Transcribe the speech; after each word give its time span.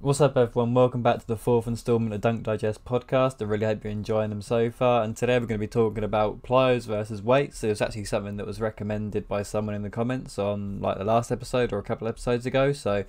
What's 0.00 0.20
up, 0.20 0.36
everyone? 0.36 0.74
Welcome 0.74 1.02
back 1.02 1.18
to 1.18 1.26
the 1.26 1.36
fourth 1.36 1.66
instalment 1.66 2.14
of 2.14 2.20
Dunk 2.20 2.44
Digest 2.44 2.84
podcast. 2.84 3.42
I 3.42 3.46
really 3.46 3.66
hope 3.66 3.82
you're 3.82 3.90
enjoying 3.90 4.30
them 4.30 4.42
so 4.42 4.70
far. 4.70 5.02
And 5.02 5.16
today 5.16 5.32
we're 5.40 5.46
going 5.46 5.58
to 5.58 5.58
be 5.58 5.66
talking 5.66 6.04
about 6.04 6.44
plyos 6.44 6.86
versus 6.86 7.20
weights. 7.20 7.64
It 7.64 7.70
was 7.70 7.82
actually 7.82 8.04
something 8.04 8.36
that 8.36 8.46
was 8.46 8.60
recommended 8.60 9.26
by 9.26 9.42
someone 9.42 9.74
in 9.74 9.82
the 9.82 9.90
comments 9.90 10.38
on 10.38 10.80
like 10.80 10.98
the 10.98 11.04
last 11.04 11.32
episode 11.32 11.72
or 11.72 11.78
a 11.78 11.82
couple 11.82 12.06
episodes 12.06 12.46
ago. 12.46 12.72
So 12.72 13.02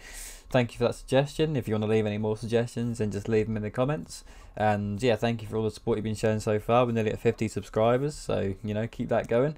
thank 0.49 0.73
you 0.73 0.79
for 0.79 0.86
that 0.86 0.96
suggestion. 0.96 1.55
If 1.55 1.67
you 1.67 1.75
want 1.75 1.83
to 1.83 1.89
leave 1.91 2.07
any 2.07 2.17
more 2.17 2.36
suggestions, 2.36 2.97
then 2.97 3.12
just 3.12 3.29
leave 3.29 3.46
them 3.46 3.58
in 3.58 3.62
the 3.62 3.69
comments. 3.69 4.24
And 4.58 5.01
yeah, 5.01 5.15
thank 5.15 5.44
you 5.44 5.47
for 5.47 5.58
all 5.58 5.65
the 5.65 5.71
support 5.71 5.99
you've 5.99 6.06
been 6.06 6.15
showing 6.15 6.40
so 6.40 6.58
far. 6.58 6.87
We're 6.87 6.94
nearly 6.94 7.12
at 7.12 7.19
50 7.19 7.49
subscribers, 7.49 8.15
so 8.15 8.56
you 8.63 8.74
know, 8.74 8.87
keep 8.87 9.10
that 9.10 9.28
going. 9.28 9.58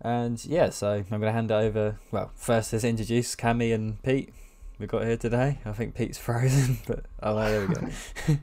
And 0.00 0.44
yeah, 0.44 0.70
so 0.70 0.94
I'm 0.94 1.04
going 1.08 1.22
to 1.22 1.32
hand 1.32 1.52
it 1.52 1.54
over. 1.54 2.00
Well, 2.10 2.32
first 2.34 2.72
let's 2.72 2.84
introduce 2.84 3.36
Cammy 3.36 3.72
and 3.72 4.02
Pete 4.02 4.34
we 4.78 4.86
got 4.86 5.04
here 5.04 5.16
today. 5.16 5.58
I 5.64 5.72
think 5.72 5.94
Pete's 5.94 6.18
frozen, 6.26 6.78
but 6.86 7.04
oh, 7.22 7.36
there 7.36 7.66
we 7.66 7.74
go. 7.74 7.88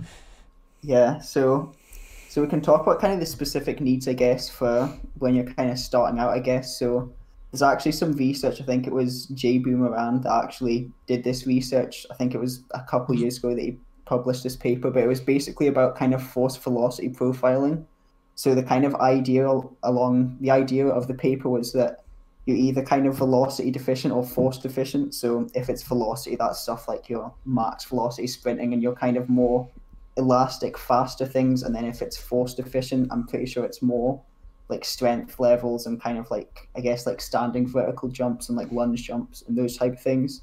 yeah, 0.82 1.18
so 1.20 1.72
so 2.28 2.42
we 2.42 2.48
can 2.48 2.60
talk 2.60 2.82
about 2.82 3.00
kind 3.00 3.14
of 3.14 3.20
the 3.20 3.26
specific 3.26 3.80
needs, 3.80 4.06
I 4.06 4.12
guess, 4.12 4.48
for 4.48 4.86
when 5.18 5.34
you're 5.34 5.52
kind 5.52 5.70
of 5.70 5.78
starting 5.78 6.18
out, 6.18 6.30
I 6.30 6.40
guess. 6.40 6.78
So 6.78 7.12
there's 7.50 7.62
actually 7.62 7.92
some 7.92 8.12
research. 8.12 8.60
I 8.60 8.64
think 8.64 8.86
it 8.86 8.92
was 8.92 9.26
JB 9.28 9.66
Morin 9.66 10.20
that 10.22 10.44
actually 10.44 10.90
did 11.06 11.24
this 11.24 11.46
research. 11.46 12.06
I 12.10 12.14
think 12.14 12.34
it 12.34 12.38
was 12.38 12.62
a 12.72 12.82
couple 12.82 13.14
of 13.14 13.20
years 13.20 13.38
ago 13.38 13.54
that 13.54 13.60
he 13.60 13.78
published 14.04 14.42
this 14.42 14.56
paper, 14.56 14.90
but 14.90 15.02
it 15.02 15.06
was 15.06 15.20
basically 15.20 15.68
about 15.68 15.96
kind 15.96 16.12
of 16.12 16.22
force 16.22 16.56
velocity 16.56 17.08
profiling. 17.08 17.84
So 18.34 18.54
the 18.54 18.62
kind 18.62 18.84
of 18.84 18.94
idea 18.96 19.48
along 19.82 20.36
the 20.40 20.50
idea 20.50 20.86
of 20.86 21.08
the 21.08 21.14
paper 21.14 21.48
was 21.48 21.72
that 21.72 22.04
you're 22.48 22.56
either 22.56 22.82
kind 22.82 23.06
of 23.06 23.14
velocity 23.14 23.70
deficient 23.70 24.14
or 24.14 24.24
force 24.24 24.56
deficient. 24.56 25.12
So 25.12 25.46
if 25.54 25.68
it's 25.68 25.82
velocity, 25.82 26.34
that's 26.34 26.58
stuff 26.60 26.88
like 26.88 27.10
your 27.10 27.30
max 27.44 27.84
velocity 27.84 28.26
sprinting 28.26 28.72
and 28.72 28.82
you're 28.82 28.94
kind 28.94 29.18
of 29.18 29.28
more 29.28 29.68
elastic, 30.16 30.78
faster 30.78 31.26
things. 31.26 31.62
And 31.62 31.74
then 31.74 31.84
if 31.84 32.00
it's 32.00 32.16
force 32.16 32.54
deficient, 32.54 33.12
I'm 33.12 33.26
pretty 33.26 33.44
sure 33.44 33.66
it's 33.66 33.82
more 33.82 34.22
like 34.70 34.86
strength 34.86 35.38
levels 35.38 35.84
and 35.84 36.00
kind 36.00 36.16
of 36.16 36.30
like 36.30 36.70
I 36.74 36.80
guess 36.80 37.04
like 37.04 37.20
standing 37.20 37.68
vertical 37.68 38.08
jumps 38.08 38.48
and 38.48 38.56
like 38.56 38.72
lunge 38.72 39.02
jumps 39.02 39.44
and 39.46 39.54
those 39.54 39.76
type 39.76 39.92
of 39.92 40.00
things. 40.00 40.40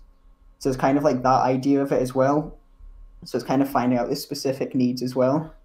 So 0.60 0.70
it's 0.70 0.78
kind 0.78 1.00
of 1.00 1.04
like 1.04 1.24
that 1.24 1.42
idea 1.42 1.82
of 1.82 1.92
it 1.92 2.04
as 2.04 2.14
well. 2.14 2.56
So 3.24 3.36
it's 3.36 3.48
kind 3.48 3.64
of 3.64 3.70
finding 3.70 3.98
out 3.98 4.10
the 4.10 4.16
specific 4.16 4.76
needs 4.76 5.02
as 5.02 5.16
well. 5.16 5.56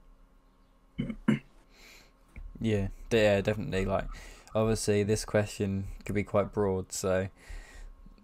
Yeah, 2.62 2.88
yeah, 3.10 3.42
definitely. 3.42 3.84
Like 3.84 4.06
obviously 4.54 5.02
this 5.02 5.24
question 5.24 5.86
could 6.04 6.14
be 6.14 6.24
quite 6.24 6.52
broad 6.52 6.92
so 6.92 7.28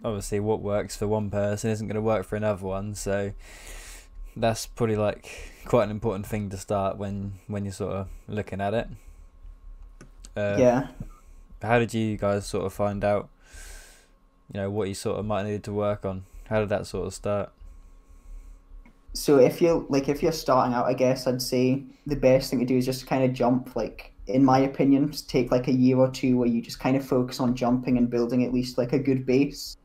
obviously 0.04 0.40
what 0.40 0.60
works 0.60 0.96
for 0.96 1.06
one 1.06 1.30
person 1.30 1.70
isn't 1.70 1.86
going 1.86 1.94
to 1.94 2.00
work 2.00 2.24
for 2.24 2.36
another 2.36 2.64
one 2.64 2.94
so 2.94 3.32
that's 4.36 4.66
probably 4.66 4.96
like 4.96 5.52
quite 5.64 5.84
an 5.84 5.90
important 5.90 6.26
thing 6.26 6.50
to 6.50 6.56
start 6.56 6.98
when 6.98 7.32
when 7.46 7.64
you're 7.64 7.72
sort 7.72 7.92
of 7.92 8.08
looking 8.28 8.60
at 8.60 8.74
it. 8.74 8.88
Uh, 10.36 10.56
yeah. 10.58 10.88
how 11.62 11.78
did 11.78 11.94
you 11.94 12.16
guys 12.18 12.46
sort 12.46 12.66
of 12.66 12.72
find 12.72 13.02
out 13.02 13.30
you 14.52 14.60
know 14.60 14.70
what 14.70 14.86
you 14.86 14.92
sort 14.92 15.18
of 15.18 15.24
might 15.24 15.44
need 15.44 15.64
to 15.64 15.72
work 15.72 16.04
on? 16.04 16.24
How 16.48 16.60
did 16.60 16.68
that 16.68 16.86
sort 16.86 17.06
of 17.06 17.14
start? 17.14 17.50
So 19.14 19.38
if 19.38 19.62
you're 19.62 19.86
like 19.88 20.10
if 20.10 20.22
you're 20.22 20.30
starting 20.30 20.74
out 20.74 20.84
i 20.84 20.92
guess 20.92 21.26
i'd 21.26 21.40
say 21.40 21.82
the 22.06 22.16
best 22.16 22.50
thing 22.50 22.58
to 22.58 22.66
do 22.66 22.76
is 22.76 22.84
just 22.84 23.06
kind 23.06 23.24
of 23.24 23.32
jump 23.32 23.74
like 23.74 24.12
in 24.26 24.44
my 24.44 24.60
opinion, 24.60 25.12
take 25.28 25.50
like 25.50 25.68
a 25.68 25.72
year 25.72 25.98
or 25.98 26.10
two 26.10 26.36
where 26.36 26.48
you 26.48 26.60
just 26.60 26.80
kind 26.80 26.96
of 26.96 27.04
focus 27.04 27.40
on 27.40 27.54
jumping 27.54 27.96
and 27.96 28.10
building 28.10 28.44
at 28.44 28.52
least 28.52 28.78
like 28.78 28.92
a 28.92 28.98
good 28.98 29.24
base 29.24 29.76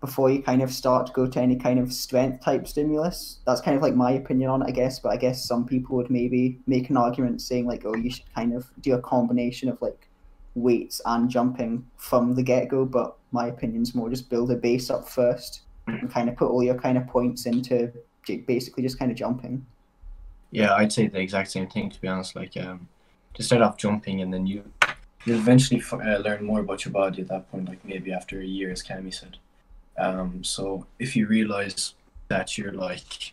before 0.00 0.30
you 0.30 0.42
kind 0.42 0.62
of 0.62 0.70
start 0.70 1.06
to 1.06 1.12
go 1.12 1.26
to 1.26 1.40
any 1.40 1.56
kind 1.56 1.78
of 1.78 1.92
strength 1.92 2.44
type 2.44 2.66
stimulus. 2.66 3.38
That's 3.46 3.60
kind 3.60 3.76
of 3.76 3.82
like 3.82 3.94
my 3.94 4.12
opinion 4.12 4.50
on 4.50 4.62
it, 4.62 4.68
I 4.68 4.70
guess. 4.70 4.98
But 4.98 5.10
I 5.10 5.16
guess 5.16 5.46
some 5.46 5.64
people 5.64 5.96
would 5.96 6.10
maybe 6.10 6.60
make 6.66 6.90
an 6.90 6.96
argument 6.96 7.40
saying 7.40 7.66
like, 7.66 7.84
oh, 7.84 7.94
you 7.94 8.10
should 8.10 8.32
kind 8.34 8.54
of 8.54 8.68
do 8.80 8.94
a 8.94 9.00
combination 9.00 9.68
of 9.68 9.80
like 9.80 10.08
weights 10.54 11.00
and 11.06 11.30
jumping 11.30 11.86
from 11.96 12.34
the 12.34 12.42
get 12.42 12.68
go. 12.68 12.84
But 12.84 13.16
my 13.32 13.46
opinion 13.48 13.82
is 13.82 13.94
more 13.94 14.10
just 14.10 14.28
build 14.28 14.50
a 14.50 14.56
base 14.56 14.90
up 14.90 15.08
first 15.08 15.62
and 15.86 16.10
kind 16.10 16.28
of 16.28 16.36
put 16.36 16.50
all 16.50 16.62
your 16.62 16.74
kind 16.74 16.98
of 16.98 17.06
points 17.06 17.46
into 17.46 17.92
basically 18.46 18.82
just 18.82 18.98
kind 18.98 19.10
of 19.10 19.16
jumping. 19.16 19.64
Yeah, 20.50 20.74
I'd 20.74 20.92
say 20.92 21.06
the 21.06 21.20
exact 21.20 21.50
same 21.50 21.68
thing 21.68 21.90
to 21.90 22.00
be 22.00 22.08
honest. 22.08 22.36
Like, 22.36 22.56
um, 22.56 22.88
to 23.36 23.42
start 23.42 23.62
off 23.62 23.76
jumping, 23.76 24.20
and 24.22 24.32
then 24.32 24.46
you 24.46 24.64
you'll 25.24 25.38
eventually 25.38 25.82
uh, 25.92 26.18
learn 26.18 26.44
more 26.44 26.60
about 26.60 26.84
your 26.84 26.92
body 26.92 27.22
at 27.22 27.28
that 27.28 27.50
point. 27.50 27.68
Like 27.68 27.84
maybe 27.84 28.12
after 28.12 28.40
a 28.40 28.44
year, 28.44 28.70
as 28.70 28.82
Cammy 28.82 29.14
said. 29.14 29.36
Um, 29.98 30.42
so 30.44 30.86
if 30.98 31.16
you 31.16 31.26
realize 31.26 31.94
that 32.28 32.58
you're 32.58 32.72
like 32.72 33.32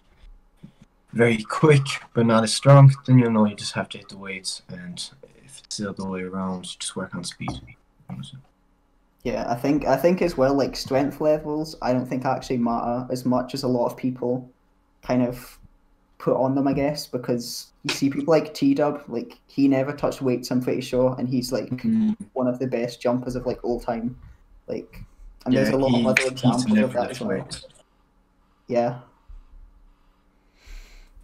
very 1.12 1.44
quick 1.44 1.86
but 2.14 2.26
not 2.26 2.44
as 2.44 2.54
strong, 2.54 2.94
then 3.06 3.20
you 3.20 3.30
know 3.30 3.46
you 3.46 3.56
just 3.56 3.74
have 3.74 3.90
to 3.90 3.98
hit 3.98 4.10
the 4.10 4.18
weights, 4.18 4.62
and 4.70 5.10
if 5.46 5.62
it's 5.64 5.78
the 5.78 5.90
other 5.90 6.06
way 6.06 6.22
around, 6.22 6.64
just 6.80 6.96
work 6.96 7.16
on 7.16 7.24
speed. 7.24 7.62
Yeah, 9.24 9.46
I 9.50 9.56
think 9.56 9.86
I 9.86 9.96
think 9.96 10.22
as 10.22 10.38
well 10.38 10.54
like 10.54 10.76
strength 10.76 11.22
levels. 11.22 11.76
I 11.82 11.94
don't 11.94 12.06
think 12.06 12.26
actually 12.26 12.58
matter 12.58 13.08
as 13.10 13.26
much 13.26 13.54
as 13.54 13.64
a 13.64 13.68
lot 13.68 13.86
of 13.86 13.98
people 13.98 14.50
kind 15.02 15.24
of 15.24 15.60
put 16.24 16.38
on 16.38 16.56
them, 16.56 16.70
I 16.70 16.74
guess, 16.74 17.06
because 17.06 17.74
you 17.84 17.94
see 17.94 18.10
people 18.10 18.32
like 18.32 18.54
T 18.54 18.74
Dub, 18.74 19.04
like 19.10 19.38
he 19.48 19.68
never 19.68 19.92
touched 19.92 20.22
weights, 20.22 20.50
I'm 20.52 20.62
pretty 20.62 20.80
sure, 20.80 21.16
and 21.20 21.28
he's 21.28 21.52
like 21.52 21.70
mm. 21.70 22.16
one 22.32 22.48
of 22.48 22.60
the 22.60 22.68
best 22.68 23.02
jumpers 23.02 23.36
of 23.36 23.46
like 23.46 23.62
all 23.62 23.78
time. 23.78 24.18
Like, 24.68 25.04
and 25.46 25.54
yeah, 25.54 25.64
there's 25.64 25.74
a 25.74 25.78
lot 25.78 25.92
he, 25.92 26.00
of 26.00 26.08
other 26.08 26.32
examples 26.32 26.78
of 26.78 26.94
that 26.94 27.12
as 27.12 27.20
well. 27.20 27.46
Yeah. 28.68 29.00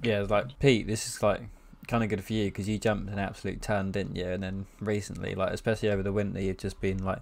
Yeah, 0.03 0.25
like 0.27 0.59
Pete, 0.59 0.85
this 0.85 1.07
is 1.07 1.23
like 1.23 1.43
kind 1.87 2.03
of 2.03 2.09
good 2.09 2.23
for 2.23 2.33
you 2.33 2.45
because 2.45 2.67
you 2.67 2.77
jumped 2.77 3.09
an 3.09 3.19
absolute 3.19 3.61
ton, 3.61 3.91
didn't 3.91 4.17
you? 4.17 4.25
And 4.25 4.43
then 4.43 4.65
recently, 4.81 5.33
like 5.33 5.53
especially 5.53 5.91
over 5.91 6.03
the 6.03 6.11
winter, 6.11 6.41
you've 6.41 6.57
just 6.57 6.81
been 6.81 7.05
like 7.05 7.21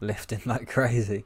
lifting 0.00 0.42
like 0.46 0.68
crazy. 0.68 1.24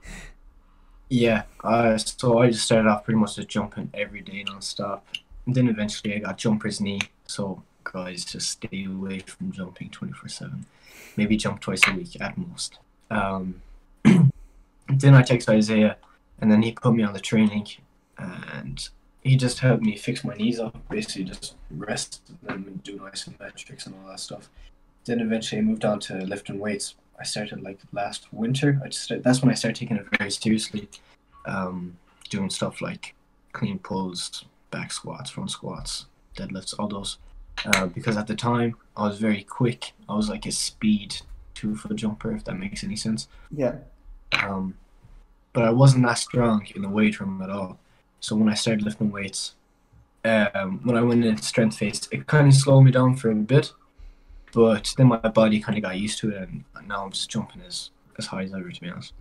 Yeah, 1.10 1.43
uh, 1.62 1.99
so 1.99 2.39
I 2.39 2.50
just 2.50 2.65
started 2.65 2.89
off 2.89 3.05
pretty 3.05 3.21
much 3.21 3.37
just 3.37 3.49
jumping 3.49 3.91
every 3.93 4.22
day 4.22 4.44
non-stop. 4.47 5.05
And 5.47 5.55
then 5.55 5.69
eventually 5.69 6.15
I 6.15 6.19
got 6.19 6.39
jumper's 6.39 6.81
knee. 6.81 7.01
So 7.27 7.62
guys, 7.84 8.25
just 8.25 8.51
stay 8.51 8.84
away 8.84 9.21
from 9.21 9.53
jumping 9.53 9.91
24 9.91 10.28
7. 10.28 10.67
Maybe 11.17 11.37
jump 11.37 11.61
twice 11.61 11.87
a 11.89 11.95
week 11.95 12.21
at 12.21 12.37
most. 12.39 12.78
Um, 13.11 13.62
then 14.05 15.15
I 15.15 15.23
text 15.23 15.49
Isaiah, 15.49 15.97
and 16.41 16.51
then 16.51 16.62
he 16.62 16.73
put 16.73 16.95
me 16.95 17.03
on 17.03 17.12
the 17.12 17.21
training, 17.21 17.67
and 18.19 18.89
he 19.23 19.37
just 19.37 19.59
helped 19.59 19.83
me 19.83 19.97
fix 19.97 20.25
my 20.25 20.34
knees 20.34 20.61
up. 20.61 20.77
Basically, 20.89 21.25
just 21.25 21.57
rest 21.71 22.22
them 22.43 22.65
and 22.67 22.83
do 22.83 22.99
isometrics 22.99 23.87
and 23.87 23.95
all 23.97 24.11
that 24.11 24.21
stuff. 24.21 24.49
Then 25.05 25.21
eventually 25.21 25.61
I 25.61 25.62
moved 25.62 25.84
on 25.84 26.01
to 26.01 26.15
lifting 26.27 26.59
weights. 26.59 26.95
I 27.19 27.25
started 27.25 27.62
like 27.62 27.78
last 27.93 28.33
winter. 28.33 28.81
I 28.84 28.89
just 28.89 29.05
started, 29.05 29.25
that's 29.25 29.43
when 29.43 29.51
I 29.51 29.55
started 29.55 29.77
taking 29.77 29.97
it 29.97 30.07
very 30.19 30.31
seriously, 30.31 30.89
um, 31.47 31.97
doing 32.31 32.49
stuff 32.49 32.81
like 32.81 33.15
clean 33.53 33.78
pulls, 33.78 34.45
back 34.70 34.92
squats, 34.92 35.31
front 35.31 35.50
squats, 35.50 36.06
deadlifts, 36.36 36.75
all 36.78 36.88
those. 36.88 37.19
Uh, 37.64 37.86
because 37.86 38.16
at 38.16 38.26
the 38.26 38.34
time 38.34 38.76
I 38.97 39.06
was 39.06 39.19
very 39.19 39.42
quick. 39.42 39.92
I 40.08 40.14
was 40.14 40.28
like 40.28 40.47
a 40.47 40.53
speed 40.53 41.16
two 41.54 41.76
foot 41.76 41.97
jumper, 41.97 42.34
if 42.34 42.44
that 42.44 42.58
makes 42.58 42.82
any 42.84 42.97
sense. 42.97 43.28
Yeah. 43.50 43.76
Um, 44.32 44.75
but 45.53 45.64
I 45.64 45.70
wasn't 45.70 46.06
that 46.06 46.19
strong 46.19 46.66
in 46.75 46.82
the 46.82 46.88
weight 46.88 47.20
room 47.20 47.42
at 47.42 47.50
all. 47.50 47.78
So 48.20 48.36
when 48.36 48.48
I 48.48 48.54
started 48.54 48.82
lifting 48.82 49.10
weights, 49.10 49.54
um, 50.25 50.80
when 50.84 50.97
I 50.97 51.03
went 51.03 51.25
into 51.25 51.42
strength 51.42 51.78
phase, 51.78 52.09
it 52.12 52.26
kind 52.26 52.47
of 52.47 52.54
slowed 52.54 52.84
me 52.84 52.91
down 52.91 53.16
for 53.16 53.30
a 53.30 53.34
bit. 53.34 53.72
But 54.53 54.94
then 54.97 55.09
my 55.09 55.16
body 55.16 55.60
kind 55.60 55.78
of 55.78 55.84
got 55.84 55.98
used 55.98 56.19
to 56.20 56.30
it, 56.30 56.48
and 56.48 56.64
now 56.86 57.04
I'm 57.04 57.12
just 57.12 57.30
jumping 57.30 57.62
as 57.66 57.91
as 58.19 58.26
high 58.26 58.42
as 58.42 58.53
ever, 58.53 58.70
to 58.70 58.80
be 58.80 58.91
honest. 58.91 59.12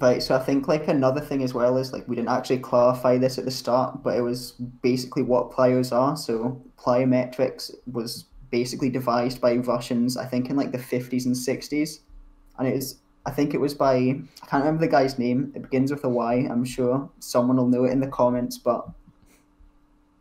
Right, 0.00 0.22
so 0.22 0.34
I 0.34 0.38
think 0.38 0.68
like 0.68 0.88
another 0.88 1.20
thing 1.20 1.42
as 1.42 1.52
well 1.52 1.76
is 1.76 1.92
like 1.92 2.08
we 2.08 2.16
didn't 2.16 2.30
actually 2.30 2.58
clarify 2.58 3.18
this 3.18 3.36
at 3.36 3.44
the 3.44 3.50
start, 3.50 4.02
but 4.02 4.16
it 4.16 4.22
was 4.22 4.52
basically 4.82 5.22
what 5.22 5.50
plyos 5.50 5.92
are. 5.92 6.16
So 6.16 6.62
plyometrics 6.78 7.70
was 7.86 8.24
basically 8.50 8.88
devised 8.88 9.40
by 9.40 9.56
Russians, 9.56 10.16
I 10.16 10.24
think 10.24 10.48
in 10.48 10.56
like 10.56 10.72
the 10.72 10.78
fifties 10.78 11.26
and 11.26 11.36
sixties, 11.36 12.00
and 12.58 12.66
it 12.66 12.74
is 12.74 13.00
I 13.26 13.30
think 13.32 13.52
it 13.52 13.60
was 13.60 13.74
by 13.74 13.94
I 13.94 14.46
can't 14.46 14.64
remember 14.64 14.80
the 14.80 14.90
guy's 14.90 15.18
name. 15.18 15.52
It 15.54 15.62
begins 15.62 15.92
with 15.92 16.04
a 16.04 16.08
Y. 16.08 16.48
I'm 16.50 16.64
sure 16.64 17.10
someone 17.18 17.58
will 17.58 17.68
know 17.68 17.84
it 17.84 17.92
in 17.92 18.00
the 18.00 18.08
comments, 18.08 18.56
but 18.56 18.88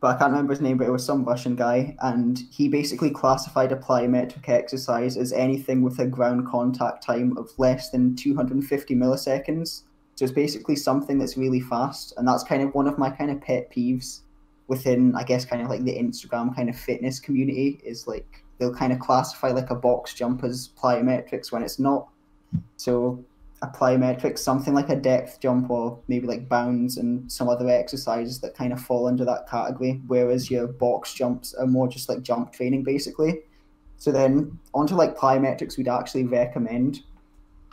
but 0.01 0.15
I 0.15 0.19
can't 0.19 0.31
remember 0.31 0.53
his 0.53 0.61
name, 0.61 0.77
but 0.77 0.87
it 0.87 0.91
was 0.91 1.05
some 1.05 1.23
Russian 1.23 1.55
guy, 1.55 1.95
and 1.99 2.41
he 2.51 2.67
basically 2.67 3.11
classified 3.11 3.71
a 3.71 3.75
plyometric 3.75 4.49
exercise 4.49 5.15
as 5.15 5.31
anything 5.31 5.83
with 5.83 5.99
a 5.99 6.07
ground 6.07 6.47
contact 6.47 7.03
time 7.03 7.37
of 7.37 7.51
less 7.59 7.91
than 7.91 8.15
250 8.15 8.95
milliseconds. 8.95 9.83
So 10.15 10.25
it's 10.25 10.33
basically 10.33 10.75
something 10.75 11.19
that's 11.19 11.37
really 11.37 11.61
fast, 11.61 12.13
and 12.17 12.27
that's 12.27 12.43
kind 12.43 12.63
of 12.63 12.73
one 12.73 12.87
of 12.87 12.97
my 12.97 13.11
kind 13.11 13.29
of 13.29 13.41
pet 13.41 13.71
peeves 13.71 14.21
within, 14.67 15.13
I 15.15 15.23
guess, 15.23 15.45
kind 15.45 15.61
of 15.61 15.69
like 15.69 15.83
the 15.83 15.95
Instagram 15.95 16.55
kind 16.55 16.67
of 16.67 16.75
fitness 16.75 17.19
community 17.19 17.79
is 17.83 18.07
like 18.07 18.43
they'll 18.57 18.73
kind 18.73 18.91
of 18.91 18.99
classify 18.99 19.49
like 19.49 19.69
a 19.69 19.75
box 19.75 20.15
jump 20.15 20.43
as 20.43 20.69
plyometrics 20.81 21.51
when 21.51 21.61
it's 21.61 21.77
not. 21.77 22.07
So 22.77 23.23
a 23.63 23.67
plyometric, 23.67 24.39
something 24.39 24.73
like 24.73 24.89
a 24.89 24.95
depth 24.95 25.39
jump 25.39 25.69
or 25.69 25.99
maybe 26.07 26.25
like 26.25 26.49
bounds 26.49 26.97
and 26.97 27.31
some 27.31 27.47
other 27.47 27.69
exercises 27.69 28.39
that 28.39 28.55
kind 28.55 28.73
of 28.73 28.81
fall 28.81 29.07
under 29.07 29.23
that 29.23 29.47
category, 29.47 30.01
whereas 30.07 30.49
your 30.49 30.67
box 30.67 31.13
jumps 31.13 31.53
are 31.53 31.67
more 31.67 31.87
just 31.87 32.09
like 32.09 32.23
jump 32.23 32.51
training 32.51 32.83
basically. 32.83 33.41
So 33.97 34.11
then 34.11 34.57
onto 34.73 34.95
like 34.95 35.15
plyometrics, 35.15 35.77
we'd 35.77 35.87
actually 35.87 36.23
recommend. 36.23 37.01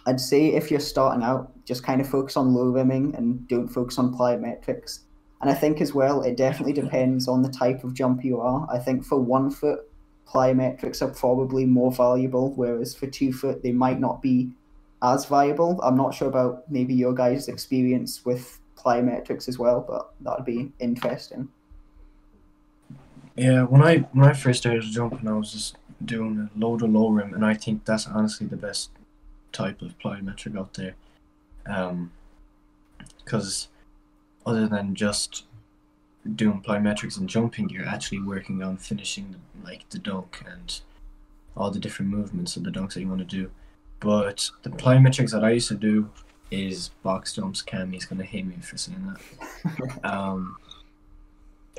I'd 0.05 0.21
say 0.21 0.49
if 0.49 0.71
you're 0.71 0.81
starting 0.81 1.23
out, 1.23 1.53
just 1.65 1.83
kind 1.83 2.03
of 2.03 2.09
focus 2.09 2.37
on 2.37 2.55
low 2.55 2.67
rimming 2.67 3.15
and 3.15 3.49
don't 3.49 3.69
focus 3.69 3.99
on 3.99 4.15
plyometrics. 4.15 5.01
And 5.41 5.51
I 5.51 5.55
think 5.55 5.81
as 5.81 5.95
well, 5.95 6.21
it 6.23 6.37
definitely 6.37 6.75
depends 6.75 7.29
on 7.29 7.43
the 7.43 7.49
type 7.49 7.83
of 7.83 7.95
jump 7.95 8.25
you 8.25 8.41
are. 8.41 8.67
I 8.71 8.79
think 8.79 9.05
for 9.05 9.19
one 9.19 9.51
foot, 9.51 9.81
plyometrics 10.27 11.01
are 11.01 11.09
probably 11.09 11.65
more 11.65 11.93
valuable, 11.93 12.53
whereas 12.55 12.95
for 12.95 13.07
two 13.07 13.33
foot, 13.33 13.63
they 13.63 13.73
might 13.73 14.01
not 14.01 14.21
be 14.21 14.51
as 15.03 15.27
viable. 15.27 15.81
I'm 15.83 15.97
not 15.97 16.15
sure 16.15 16.29
about 16.29 16.71
maybe 16.71 16.95
your 16.95 17.15
guys' 17.15 17.49
experience 17.49 18.25
with 18.25 18.61
plyometrics 18.77 19.49
as 19.49 19.59
well, 19.59 19.85
but 19.87 20.13
that'd 20.21 20.45
be 20.45 20.73
interesting. 20.79 21.49
Yeah, 23.37 23.63
when 23.63 23.83
I 23.83 23.99
when 24.13 24.29
I 24.29 24.33
first 24.33 24.61
started 24.61 24.83
jumping, 24.83 25.29
I 25.29 25.33
was 25.33 25.53
just 25.53 25.77
doing 26.05 26.51
a 26.55 26.59
load 26.59 26.83
of 26.83 26.91
low 26.91 27.11
rim, 27.11 27.35
and 27.35 27.45
I 27.45 27.55
think 27.55 27.85
that's 27.85 28.07
honestly 28.07 28.47
the 28.47 28.57
best 28.57 28.91
type 29.53 29.83
of 29.83 29.99
plyometric 29.99 30.59
out 30.59 30.75
there. 30.75 30.95
Um, 31.67 32.13
because 33.25 33.69
other 34.47 34.67
than 34.67 34.95
just 34.95 35.45
doing 36.35 36.63
plyometrics 36.63 37.19
and 37.19 37.29
jumping, 37.29 37.69
you're 37.69 37.87
actually 37.87 38.21
working 38.21 38.63
on 38.63 38.77
finishing 38.77 39.33
the, 39.33 39.67
like 39.67 39.89
the 39.91 39.99
dunk 39.99 40.43
and 40.47 40.81
all 41.57 41.71
the 41.71 41.79
different 41.79 42.11
movements 42.11 42.57
of 42.57 42.65
the 42.65 42.71
dunks 42.71 42.95
that 42.95 43.01
you 43.01 43.09
want 43.09 43.21
to 43.21 43.25
do. 43.25 43.51
But 44.01 44.51
the 44.63 44.71
plyometrics 44.71 45.33
that 45.33 45.45
I 45.45 45.51
used 45.51 45.69
to 45.69 45.75
do 45.75 46.09
is 46.51 46.91
box 47.03 47.35
jumps. 47.35 47.63
Cammy's 47.63 48.05
gonna 48.05 48.25
hate 48.25 48.47
me 48.47 48.57
for 48.63 48.77
saying 48.77 49.15
that. 49.65 50.05
um, 50.05 50.57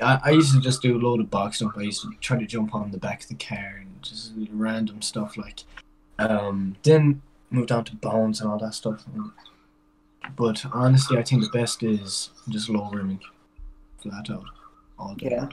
I, 0.02 0.20
I 0.24 0.30
used 0.30 0.54
to 0.54 0.60
just 0.60 0.82
do 0.82 0.96
a 0.96 1.00
load 1.00 1.20
of 1.20 1.30
box 1.30 1.58
jump. 1.58 1.76
I 1.76 1.82
used 1.82 2.02
to 2.02 2.10
try 2.20 2.38
to 2.38 2.46
jump 2.46 2.74
on 2.74 2.90
the 2.90 2.98
back 2.98 3.22
of 3.22 3.28
the 3.28 3.34
car 3.34 3.80
and 3.80 4.02
just 4.02 4.32
random 4.52 5.02
stuff 5.02 5.36
like. 5.36 5.64
Um, 6.18 6.76
then 6.82 7.22
moved 7.50 7.72
on 7.72 7.84
to 7.84 7.96
bounds 7.96 8.40
and 8.40 8.50
all 8.50 8.58
that 8.58 8.74
stuff. 8.74 9.04
But 10.36 10.64
honestly, 10.72 11.18
I 11.18 11.22
think 11.22 11.42
the 11.42 11.58
best 11.58 11.82
is 11.82 12.30
just 12.48 12.68
low 12.68 12.90
rimming, 12.90 13.20
flat 14.02 14.30
out, 14.30 14.44
all 14.98 15.14
day. 15.14 15.28
Yeah. 15.30 15.48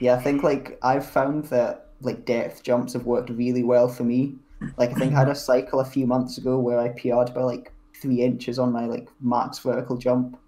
Yeah, 0.00 0.14
I 0.16 0.22
think 0.22 0.42
like 0.42 0.78
I've 0.82 1.06
found 1.06 1.44
that 1.46 1.90
like 2.00 2.24
depth 2.24 2.62
jumps 2.62 2.92
have 2.92 3.06
worked 3.06 3.30
really 3.30 3.62
well 3.62 3.88
for 3.88 4.04
me. 4.04 4.34
Like 4.76 4.90
I 4.90 4.94
think 4.94 5.14
I 5.14 5.18
had 5.18 5.28
a 5.28 5.34
cycle 5.34 5.80
a 5.80 5.84
few 5.84 6.06
months 6.06 6.38
ago 6.38 6.58
where 6.58 6.78
I 6.78 6.88
PR'd 6.88 7.34
by 7.34 7.42
like 7.42 7.72
three 8.00 8.22
inches 8.22 8.58
on 8.58 8.72
my 8.72 8.86
like 8.86 9.08
max 9.20 9.58
vertical 9.58 9.96
jump. 9.96 10.38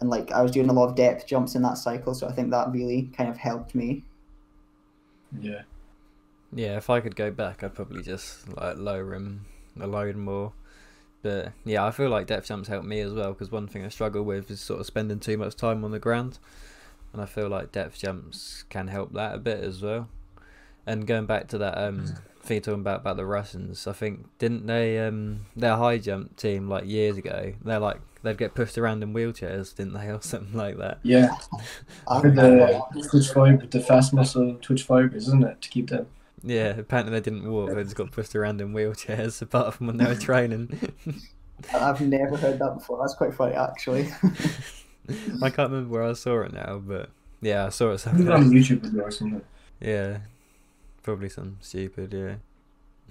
And 0.00 0.10
like 0.10 0.30
I 0.32 0.42
was 0.42 0.52
doing 0.52 0.68
a 0.68 0.72
lot 0.72 0.88
of 0.88 0.94
depth 0.94 1.26
jumps 1.26 1.54
in 1.54 1.62
that 1.62 1.78
cycle, 1.78 2.14
so 2.14 2.28
I 2.28 2.32
think 2.32 2.50
that 2.50 2.70
really 2.70 3.10
kind 3.16 3.28
of 3.28 3.36
helped 3.36 3.74
me. 3.74 4.04
Yeah. 5.40 5.62
Yeah, 6.52 6.76
if 6.76 6.88
I 6.88 7.00
could 7.00 7.16
go 7.16 7.30
back, 7.30 7.62
I'd 7.62 7.74
probably 7.74 8.02
just 8.02 8.48
like 8.56 8.78
lower 8.78 9.04
rim 9.04 9.46
a 9.78 9.86
load 9.86 10.16
more. 10.16 10.52
But 11.22 11.52
yeah, 11.64 11.84
I 11.84 11.90
feel 11.90 12.10
like 12.10 12.28
depth 12.28 12.46
jumps 12.46 12.68
help 12.68 12.84
me 12.84 13.00
as 13.00 13.12
well 13.12 13.32
because 13.32 13.50
one 13.50 13.66
thing 13.66 13.84
I 13.84 13.88
struggle 13.88 14.22
with 14.22 14.50
is 14.50 14.60
sort 14.60 14.80
of 14.80 14.86
spending 14.86 15.18
too 15.18 15.36
much 15.36 15.56
time 15.56 15.84
on 15.84 15.90
the 15.90 15.98
ground, 15.98 16.38
and 17.12 17.20
I 17.20 17.26
feel 17.26 17.48
like 17.48 17.72
depth 17.72 17.98
jumps 17.98 18.64
can 18.68 18.88
help 18.88 19.12
that 19.14 19.34
a 19.34 19.38
bit 19.38 19.62
as 19.62 19.82
well. 19.82 20.08
And 20.86 21.06
going 21.06 21.26
back 21.26 21.48
to 21.48 21.58
that 21.58 21.76
um, 21.76 22.14
thing 22.48 22.60
talking 22.60 22.80
about 22.80 23.00
about 23.00 23.16
the 23.16 23.26
Russians, 23.26 23.86
I 23.86 23.92
think 23.92 24.26
didn't 24.38 24.66
they 24.66 24.98
um, 24.98 25.46
their 25.54 25.76
high 25.76 25.98
jump 25.98 26.36
team 26.36 26.68
like 26.68 26.86
years 26.86 27.16
ago? 27.16 27.54
They're 27.64 27.78
like 27.78 28.00
they'd 28.22 28.36
get 28.36 28.54
pushed 28.54 28.76
around 28.76 29.02
in 29.02 29.14
wheelchairs, 29.14 29.74
didn't 29.76 29.92
they, 29.94 30.06
or 30.08 30.20
something 30.20 30.56
like 30.56 30.78
that? 30.78 30.98
Yeah. 31.02 31.36
With 32.22 32.34
the 32.34 32.82
twitch 33.08 33.28
fiber, 33.28 33.66
the 33.66 33.80
fast 33.80 34.12
muscle 34.12 34.56
twitch 34.60 34.82
fibers, 34.82 35.28
isn't 35.28 35.44
it, 35.44 35.62
to 35.62 35.68
keep 35.68 35.90
them? 35.90 36.06
Yeah, 36.42 36.68
apparently 36.78 37.12
they 37.12 37.20
didn't 37.30 37.50
walk; 37.50 37.74
they 37.74 37.82
just 37.82 37.96
got 37.96 38.12
pushed 38.12 38.34
around 38.34 38.60
in 38.60 38.72
wheelchairs. 38.72 39.40
Apart 39.42 39.74
from 39.74 39.88
when 39.88 39.96
they 39.96 40.06
were 40.06 40.14
training. 40.14 40.92
I've 41.74 42.00
never 42.00 42.36
heard 42.36 42.58
that 42.60 42.74
before. 42.74 42.98
That's 43.00 43.14
quite 43.14 43.34
funny, 43.34 43.54
actually. 43.54 44.08
I 45.42 45.50
can't 45.50 45.70
remember 45.70 45.88
where 45.88 46.04
I 46.04 46.12
saw 46.12 46.42
it 46.42 46.52
now, 46.52 46.80
but 46.84 47.10
yeah, 47.40 47.66
I 47.66 47.68
saw 47.70 47.90
it 47.90 47.94
It's 47.94 48.02
somewhere. 48.04 48.34
on 48.36 48.50
YouTube 48.50 48.80
video 48.82 49.02
or 49.04 49.10
something. 49.10 49.42
Yeah, 49.80 50.18
probably 51.02 51.28
some 51.28 51.56
stupid. 51.60 52.12
Yeah. 52.12 52.36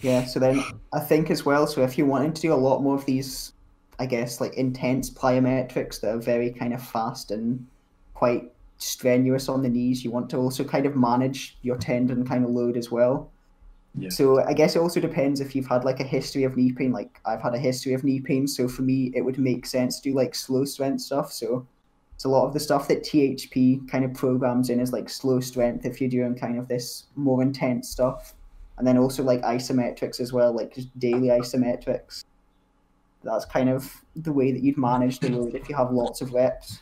Yeah, 0.01 0.25
so 0.25 0.39
then 0.39 0.63
I 0.93 0.99
think 0.99 1.31
as 1.31 1.43
well, 1.43 1.65
so 1.65 1.81
if 1.83 1.97
you're 1.97 2.07
wanting 2.07 2.33
to 2.33 2.41
do 2.41 2.53
a 2.53 2.55
lot 2.55 2.83
more 2.83 2.95
of 2.95 3.05
these, 3.05 3.53
I 3.97 4.05
guess, 4.05 4.39
like 4.39 4.53
intense 4.53 5.09
plyometrics 5.09 6.01
that 6.01 6.13
are 6.13 6.19
very 6.19 6.51
kind 6.51 6.73
of 6.73 6.83
fast 6.83 7.31
and 7.31 7.65
quite 8.13 8.51
strenuous 8.77 9.49
on 9.49 9.63
the 9.63 9.69
knees, 9.69 10.03
you 10.03 10.11
want 10.11 10.29
to 10.29 10.37
also 10.37 10.63
kind 10.63 10.85
of 10.85 10.95
manage 10.95 11.57
your 11.63 11.77
tendon 11.77 12.25
kind 12.25 12.43
of 12.43 12.51
load 12.51 12.77
as 12.77 12.91
well. 12.91 13.31
Yeah. 13.97 14.09
So 14.09 14.43
I 14.43 14.53
guess 14.53 14.75
it 14.75 14.79
also 14.79 14.99
depends 14.99 15.41
if 15.41 15.55
you've 15.55 15.65
had 15.65 15.83
like 15.83 15.99
a 15.99 16.03
history 16.03 16.43
of 16.43 16.55
knee 16.55 16.71
pain. 16.71 16.91
Like 16.91 17.19
I've 17.25 17.41
had 17.41 17.55
a 17.55 17.59
history 17.59 17.93
of 17.93 18.03
knee 18.03 18.19
pain, 18.19 18.47
so 18.47 18.67
for 18.67 18.83
me 18.83 19.11
it 19.15 19.21
would 19.21 19.39
make 19.39 19.65
sense 19.65 19.99
to 19.99 20.11
do 20.11 20.15
like 20.15 20.35
slow 20.35 20.65
strength 20.65 21.01
stuff. 21.01 21.33
So 21.33 21.65
it's 22.17 22.25
a 22.25 22.29
lot 22.29 22.47
of 22.47 22.53
the 22.53 22.59
stuff 22.59 22.87
that 22.87 23.03
THP 23.03 23.87
kind 23.87 24.03
of 24.03 24.11
programs 24.11 24.71
in 24.71 24.79
is 24.79 24.91
like 24.91 25.07
slow 25.07 25.39
strength 25.39 25.85
if 25.85 26.01
you're 26.01 26.09
doing 26.09 26.33
kind 26.33 26.57
of 26.57 26.67
this 26.67 27.03
more 27.15 27.43
intense 27.43 27.89
stuff. 27.89 28.33
And 28.79 28.87
then 28.87 28.97
also 28.97 29.21
like 29.21 29.43
isometrics 29.43 30.19
as 30.19 30.33
well, 30.33 30.51
like 30.51 30.73
just 30.73 30.97
daily 30.97 31.27
isometrics. 31.27 32.23
That's 33.23 33.45
kind 33.45 33.69
of 33.69 33.93
the 34.15 34.33
way 34.33 34.51
that 34.51 34.63
you'd 34.63 34.79
manage 34.79 35.19
the 35.19 35.29
load 35.29 35.53
if 35.53 35.69
you 35.69 35.75
have 35.75 35.91
lots 35.91 36.21
of 36.21 36.33
reps. 36.33 36.79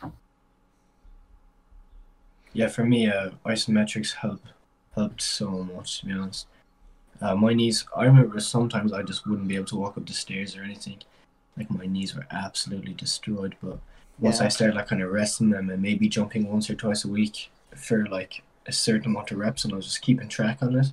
Yeah, 2.54 2.68
for 2.68 2.86
me, 2.86 3.06
uh, 3.10 3.32
isometrics 3.44 4.14
help 4.14 4.40
helped 4.94 5.20
so 5.20 5.50
much. 5.50 6.00
To 6.00 6.06
be 6.06 6.12
honest, 6.12 6.46
uh, 7.20 7.34
my 7.34 7.52
knees. 7.52 7.84
I 7.94 8.06
remember 8.06 8.40
sometimes 8.40 8.94
I 8.94 9.02
just 9.02 9.26
wouldn't 9.26 9.48
be 9.48 9.56
able 9.56 9.66
to 9.66 9.76
walk 9.76 9.98
up 9.98 10.06
the 10.06 10.14
stairs 10.14 10.56
or 10.56 10.62
anything. 10.62 11.02
Like 11.58 11.70
my 11.70 11.84
knees 11.84 12.16
were 12.16 12.26
absolutely 12.30 12.94
destroyed. 12.94 13.54
But 13.62 13.80
once 14.18 14.40
Yeah. 14.40 14.46
I 14.46 14.48
started 14.48 14.76
like 14.76 14.88
kind 14.88 15.02
of 15.02 15.10
resting 15.12 15.50
them 15.50 15.70
and 15.70 15.82
maybe 15.82 16.08
jumping 16.08 16.48
once 16.50 16.68
or 16.70 16.74
twice 16.74 17.04
a 17.04 17.08
week 17.08 17.50
for 17.74 18.06
like 18.06 18.42
a 18.66 18.72
certain 18.72 19.10
amount 19.12 19.30
of 19.30 19.38
reps, 19.38 19.64
and 19.64 19.72
I 19.72 19.76
was 19.76 19.86
just 19.86 20.02
keeping 20.02 20.28
track 20.28 20.62
on 20.62 20.74
it, 20.76 20.86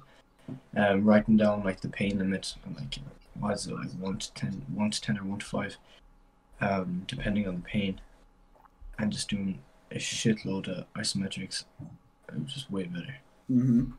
um, 0.76 1.04
writing 1.04 1.38
down 1.38 1.64
like 1.64 1.82
the 1.82 1.88
pain 1.90 2.20
limit, 2.20 2.56
and, 2.66 2.76
like 2.76 2.98
what 3.40 3.54
is 3.56 3.68
it 3.68 3.74
like 3.74 3.92
one 3.94 4.18
to 4.20 4.34
ten, 4.34 4.64
one 4.74 4.92
to 4.92 5.02
ten 5.02 5.18
or 5.18 5.24
one 5.24 5.40
to 5.40 5.46
five, 5.46 5.78
um, 6.62 7.04
depending 7.08 7.48
on 7.48 7.56
the 7.56 7.62
pain, 7.62 8.00
and 9.00 9.12
just 9.12 9.30
doing 9.30 9.60
a 9.92 9.96
shitload 9.98 10.68
of 10.68 10.86
isometrics. 10.94 11.64
It 12.30 12.44
was 12.44 12.54
just 12.54 12.72
way 12.72 12.84
better. 12.86 13.16
hmm 13.48 13.92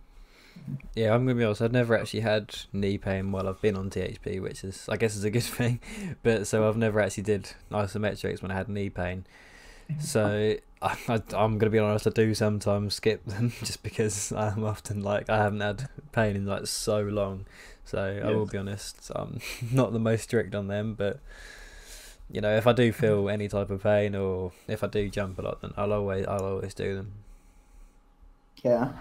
Yeah, 0.94 1.14
I'm 1.14 1.26
gonna 1.26 1.34
be 1.34 1.44
honest. 1.44 1.62
I've 1.62 1.72
never 1.72 1.98
actually 1.98 2.20
had 2.20 2.54
knee 2.72 2.98
pain 2.98 3.32
while 3.32 3.48
I've 3.48 3.60
been 3.60 3.76
on 3.76 3.90
THP, 3.90 4.40
which 4.40 4.64
is, 4.64 4.88
I 4.88 4.96
guess, 4.96 5.16
is 5.16 5.24
a 5.24 5.30
good 5.30 5.42
thing. 5.42 5.80
But 6.22 6.46
so 6.46 6.68
I've 6.68 6.76
never 6.76 7.00
actually 7.00 7.24
did 7.24 7.50
isometrics 7.70 8.42
when 8.42 8.50
I 8.50 8.54
had 8.54 8.68
knee 8.68 8.90
pain. 8.90 9.26
So 10.00 10.56
I, 10.80 10.96
I, 11.08 11.22
I'm 11.34 11.58
gonna 11.58 11.70
be 11.70 11.78
honest. 11.78 12.06
I 12.06 12.10
do 12.10 12.34
sometimes 12.34 12.94
skip 12.94 13.24
them 13.26 13.52
just 13.60 13.82
because 13.82 14.32
I'm 14.32 14.64
often 14.64 15.02
like 15.02 15.28
I 15.28 15.38
haven't 15.38 15.60
had 15.60 15.88
pain 16.12 16.36
in 16.36 16.46
like 16.46 16.66
so 16.66 17.00
long. 17.02 17.46
So 17.84 17.98
I 18.24 18.30
will 18.30 18.46
be 18.46 18.58
honest. 18.58 19.10
I'm 19.14 19.40
not 19.72 19.92
the 19.92 19.98
most 19.98 20.22
strict 20.22 20.54
on 20.54 20.68
them, 20.68 20.94
but 20.94 21.20
you 22.30 22.40
know, 22.40 22.56
if 22.56 22.66
I 22.66 22.72
do 22.72 22.92
feel 22.92 23.24
mm-hmm. 23.24 23.30
any 23.30 23.48
type 23.48 23.70
of 23.70 23.82
pain 23.82 24.14
or 24.14 24.52
if 24.66 24.82
I 24.82 24.86
do 24.86 25.08
jump 25.10 25.38
a 25.38 25.42
lot, 25.42 25.60
then 25.60 25.72
I'll 25.76 25.92
always 25.92 26.26
I'll 26.26 26.44
always 26.44 26.74
do 26.74 26.94
them. 26.94 27.12
Yeah. 28.62 28.92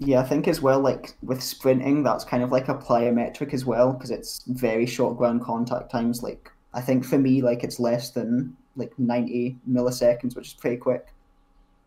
Yeah, 0.00 0.20
I 0.20 0.24
think 0.24 0.46
as 0.46 0.62
well, 0.62 0.80
like 0.80 1.16
with 1.22 1.42
sprinting, 1.42 2.04
that's 2.04 2.24
kind 2.24 2.42
of 2.42 2.52
like 2.52 2.68
a 2.68 2.74
plyometric 2.74 3.52
as 3.52 3.64
well, 3.64 3.92
because 3.92 4.10
it's 4.10 4.44
very 4.46 4.86
short 4.86 5.16
ground 5.16 5.42
contact 5.42 5.90
times. 5.90 6.22
Like, 6.22 6.50
I 6.72 6.80
think 6.80 7.04
for 7.04 7.18
me, 7.18 7.42
like 7.42 7.64
it's 7.64 7.80
less 7.80 8.10
than 8.10 8.56
like 8.76 8.96
90 8.98 9.58
milliseconds, 9.68 10.36
which 10.36 10.48
is 10.48 10.54
pretty 10.54 10.76
quick. 10.76 11.08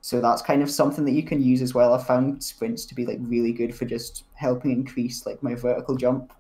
So 0.02 0.20
that's 0.20 0.42
kind 0.42 0.62
of 0.62 0.70
something 0.70 1.06
that 1.06 1.12
you 1.12 1.24
can 1.24 1.42
use 1.42 1.62
as 1.62 1.74
well. 1.74 1.94
I 1.94 2.04
found 2.04 2.44
sprints 2.44 2.86
to 2.88 2.96
be 2.96 3.06
like 3.06 3.20
really 3.22 3.54
good 3.54 3.74
for 3.74 3.86
just 3.86 4.26
helping 4.34 4.72
increase 4.72 5.26
like 5.26 5.42
my 5.42 5.56
vertical 5.56 5.96
jump. 5.96 6.34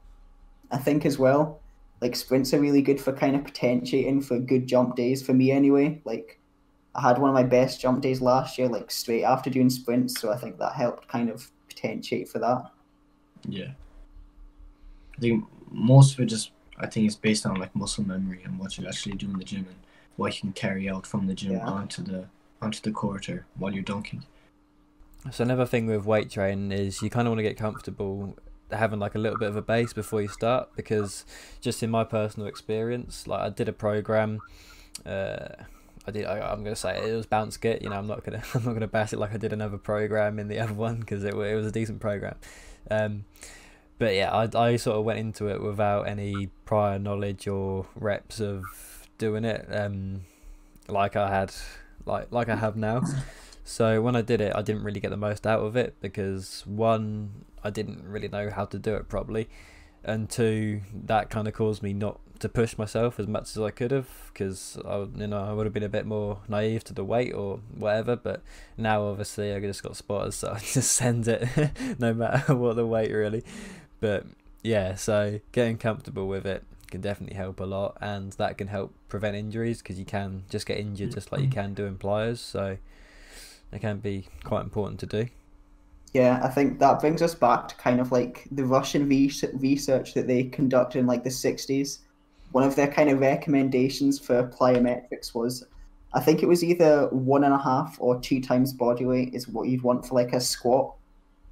I 0.71 0.77
think 0.77 1.05
as 1.05 1.19
well, 1.19 1.61
like 2.01 2.15
sprints 2.15 2.53
are 2.53 2.59
really 2.59 2.81
good 2.81 2.99
for 2.99 3.13
kind 3.13 3.35
of 3.35 3.43
potentiating 3.43 4.21
for 4.21 4.39
good 4.39 4.67
jump 4.67 4.95
days 4.95 5.21
for 5.21 5.33
me 5.33 5.51
anyway. 5.51 6.01
Like 6.03 6.39
I 6.95 7.01
had 7.01 7.19
one 7.19 7.29
of 7.29 7.35
my 7.35 7.43
best 7.43 7.79
jump 7.79 8.01
days 8.01 8.19
last 8.19 8.57
year, 8.57 8.67
like 8.67 8.89
straight 8.91 9.23
after 9.23 9.49
doing 9.49 9.69
sprints. 9.69 10.19
So 10.19 10.31
I 10.31 10.37
think 10.37 10.57
that 10.57 10.73
helped 10.73 11.07
kind 11.07 11.29
of 11.29 11.49
potentiate 11.73 12.29
for 12.29 12.39
that. 12.39 12.71
Yeah. 13.47 13.71
I 15.17 15.19
think 15.19 15.45
most 15.69 16.13
of 16.13 16.19
it 16.19 16.25
just 16.25 16.51
I 16.77 16.87
think 16.87 17.05
it's 17.05 17.15
based 17.15 17.45
on 17.45 17.55
like 17.55 17.75
muscle 17.75 18.03
memory 18.03 18.41
and 18.43 18.57
what 18.59 18.77
you 18.77 18.87
actually 18.87 19.15
do 19.15 19.27
in 19.27 19.37
the 19.37 19.43
gym 19.43 19.65
and 19.67 19.75
what 20.15 20.33
you 20.35 20.41
can 20.41 20.53
carry 20.53 20.89
out 20.89 21.05
from 21.05 21.27
the 21.27 21.33
gym 21.33 21.53
Yeah. 21.53 21.65
onto 21.67 22.01
the 22.03 22.25
onto 22.61 22.81
the 22.81 22.91
court 22.91 23.29
or 23.29 23.45
while 23.57 23.73
you're 23.73 23.83
dunking. 23.83 24.23
So 25.31 25.43
another 25.43 25.65
thing 25.65 25.85
with 25.85 26.05
weight 26.05 26.31
training 26.31 26.71
is 26.71 27.01
you 27.01 27.09
kind 27.09 27.27
of 27.27 27.31
want 27.31 27.39
to 27.39 27.43
get 27.43 27.57
comfortable 27.57 28.35
having 28.71 28.99
like 28.99 29.15
a 29.15 29.19
little 29.19 29.37
bit 29.37 29.49
of 29.49 29.55
a 29.55 29.61
base 29.61 29.93
before 29.93 30.21
you 30.21 30.27
start 30.27 30.69
because 30.75 31.25
just 31.59 31.83
in 31.83 31.91
my 31.91 32.03
personal 32.03 32.47
experience, 32.47 33.27
like 33.27 33.41
I 33.41 33.49
did 33.49 33.67
a 33.69 33.73
program. 33.73 34.39
Uh, 35.05 35.49
I 36.07 36.11
did. 36.11 36.25
I, 36.25 36.51
am 36.51 36.63
gonna 36.63 36.75
say 36.75 36.97
it, 36.97 37.09
it 37.09 37.15
was 37.15 37.25
bounce 37.25 37.57
get. 37.57 37.81
You 37.81 37.89
know, 37.89 37.95
I'm 37.95 38.07
not 38.07 38.23
gonna. 38.23 38.43
I'm 38.53 38.63
not 38.63 38.73
gonna 38.73 38.87
bash 38.87 39.13
it 39.13 39.19
like 39.19 39.33
I 39.33 39.37
did 39.37 39.53
another 39.53 39.77
program 39.77 40.39
in 40.39 40.47
the 40.47 40.59
other 40.59 40.73
one 40.73 40.99
because 40.99 41.23
it, 41.23 41.33
it 41.33 41.55
was 41.55 41.65
a 41.65 41.71
decent 41.71 41.99
program. 41.99 42.35
Um, 42.89 43.25
but 43.99 44.15
yeah, 44.15 44.31
I, 44.31 44.49
I 44.57 44.75
sort 44.77 44.97
of 44.97 45.05
went 45.05 45.19
into 45.19 45.47
it 45.47 45.61
without 45.61 46.07
any 46.07 46.49
prior 46.65 46.97
knowledge 46.97 47.47
or 47.47 47.85
reps 47.95 48.39
of 48.39 48.63
doing 49.17 49.45
it. 49.45 49.67
Um, 49.69 50.21
like 50.87 51.15
I 51.15 51.29
had, 51.29 51.53
like 52.05 52.31
like 52.31 52.49
I 52.49 52.55
have 52.55 52.75
now. 52.75 53.03
So 53.63 54.01
when 54.01 54.15
I 54.15 54.21
did 54.21 54.41
it, 54.41 54.53
I 54.55 54.61
didn't 54.61 54.83
really 54.83 54.99
get 54.99 55.11
the 55.11 55.17
most 55.17 55.47
out 55.47 55.61
of 55.61 55.77
it 55.77 55.95
because 56.01 56.63
one, 56.65 57.45
I 57.63 57.69
didn't 57.69 58.03
really 58.03 58.27
know 58.27 58.49
how 58.49 58.65
to 58.65 58.77
do 58.77 58.95
it 58.95 59.07
properly, 59.07 59.47
and 60.03 60.29
two, 60.29 60.81
that 61.05 61.29
kind 61.29 61.47
of 61.47 61.53
caused 61.53 61.83
me 61.83 61.93
not 61.93 62.19
to 62.39 62.49
push 62.49 62.77
myself 62.77 63.19
as 63.19 63.27
much 63.27 63.55
as 63.55 63.59
I 63.59 63.69
could 63.69 63.91
have 63.91 64.09
because 64.33 64.77
I, 64.83 65.05
you 65.15 65.27
know, 65.27 65.43
I 65.43 65.53
would 65.53 65.65
have 65.65 65.73
been 65.73 65.83
a 65.83 65.89
bit 65.89 66.05
more 66.05 66.39
naive 66.47 66.83
to 66.85 66.93
the 66.93 67.03
weight 67.03 67.33
or 67.33 67.59
whatever. 67.75 68.15
But 68.15 68.41
now, 68.77 69.05
obviously, 69.05 69.53
I 69.53 69.59
just 69.59 69.83
got 69.83 69.95
spotters, 69.95 70.35
so 70.35 70.51
I 70.55 70.59
just 70.59 70.91
send 70.91 71.27
it 71.27 71.47
no 71.99 72.13
matter 72.13 72.55
what 72.55 72.75
the 72.75 72.85
weight 72.85 73.11
really. 73.11 73.43
But 73.99 74.25
yeah, 74.63 74.95
so 74.95 75.39
getting 75.51 75.77
comfortable 75.77 76.27
with 76.27 76.45
it 76.45 76.63
can 76.89 77.01
definitely 77.01 77.35
help 77.35 77.59
a 77.59 77.65
lot, 77.65 77.97
and 78.01 78.31
that 78.33 78.57
can 78.57 78.67
help 78.67 78.93
prevent 79.07 79.35
injuries 79.35 79.81
because 79.81 79.99
you 79.99 80.05
can 80.05 80.43
just 80.49 80.65
get 80.65 80.77
injured 80.77 81.11
mm. 81.11 81.13
just 81.13 81.31
like 81.31 81.41
you 81.41 81.49
can 81.49 81.73
do 81.73 81.85
in 81.85 81.97
plyos. 81.97 82.39
So 82.39 82.77
it 83.71 83.79
can 83.79 83.99
be 83.99 84.27
quite 84.43 84.61
important 84.61 84.99
to 85.01 85.05
do. 85.05 85.27
Yeah, 86.13 86.41
I 86.43 86.49
think 86.49 86.79
that 86.79 86.99
brings 86.99 87.21
us 87.21 87.33
back 87.33 87.69
to 87.69 87.75
kind 87.75 88.01
of 88.01 88.11
like 88.11 88.47
the 88.51 88.65
Russian 88.65 89.07
re- 89.07 89.31
research 89.53 90.13
that 90.13 90.27
they 90.27 90.43
conducted 90.43 90.99
in 90.99 91.07
like 91.07 91.23
the 91.23 91.29
60s 91.29 91.99
one 92.51 92.63
of 92.63 92.75
their 92.75 92.87
kind 92.87 93.09
of 93.09 93.19
recommendations 93.19 94.19
for 94.19 94.47
plyometrics 94.47 95.33
was 95.33 95.65
I 96.13 96.19
think 96.19 96.43
it 96.43 96.47
was 96.47 96.63
either 96.63 97.07
one 97.07 97.45
and 97.45 97.53
a 97.53 97.57
half 97.57 97.95
or 97.99 98.19
two 98.19 98.41
times 98.41 98.73
body 98.73 99.05
weight 99.05 99.33
is 99.33 99.47
what 99.47 99.69
you'd 99.69 99.81
want 99.81 100.05
for 100.05 100.15
like 100.15 100.33
a 100.33 100.41
squat. 100.41 100.93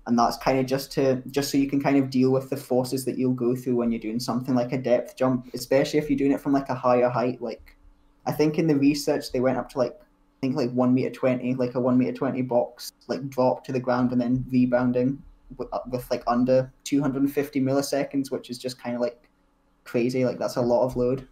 And 0.06 0.20
that's 0.20 0.38
kind 0.38 0.60
of 0.60 0.66
just 0.66 0.92
to 0.94 1.22
just 1.30 1.52
so 1.52 1.58
you 1.58 1.70
can 1.70 1.82
kind 1.82 1.98
of 1.98 2.10
deal 2.10 2.32
with 2.32 2.50
the 2.50 2.58
forces 2.58 3.06
that 3.06 3.18
you'll 3.18 3.34
go 3.34 3.56
through 3.56 3.76
when 3.76 3.92
you're 3.92 4.02
doing 4.02 4.20
something 4.20 4.56
like 4.56 4.74
a 4.74 4.78
depth 4.78 5.16
jump, 5.16 5.48
especially 5.54 6.00
if 6.00 6.10
you're 6.10 6.18
doing 6.18 6.32
it 6.32 6.42
from 6.42 6.52
like 6.52 6.68
a 6.70 6.76
higher 6.76 7.10
height. 7.10 7.42
Like 7.42 7.78
I 8.26 8.34
think 8.34 8.58
in 8.58 8.68
the 8.68 8.76
research 8.76 9.32
they 9.32 9.40
went 9.40 9.58
up 9.58 9.70
to 9.70 9.78
like 9.78 9.98
think 10.42 10.56
like 10.56 10.72
one 10.72 10.94
meter 10.94 11.10
twenty, 11.10 11.54
like 11.56 11.76
a 11.76 11.80
one 11.80 11.98
meter 11.98 12.14
twenty 12.14 12.42
box, 12.42 12.94
like 13.08 13.30
drop 13.30 13.64
to 13.66 13.72
the 13.72 13.80
ground 13.80 14.12
and 14.12 14.22
then 14.22 14.46
rebounding 14.50 15.22
with, 15.58 15.68
with 15.90 16.10
like 16.12 16.24
under 16.28 16.72
two 16.84 17.02
hundred 17.02 17.24
and 17.24 17.34
fifty 17.34 17.60
milliseconds, 17.62 18.32
which 18.32 18.50
is 18.50 18.58
just 18.58 18.82
kind 18.82 18.96
of 18.96 19.02
like 19.02 19.30
crazy. 19.84 20.26
Like 20.26 20.40
that's 20.40 20.56
a 20.56 20.62
lot 20.62 20.86
of 20.86 20.96
load. 20.96 21.28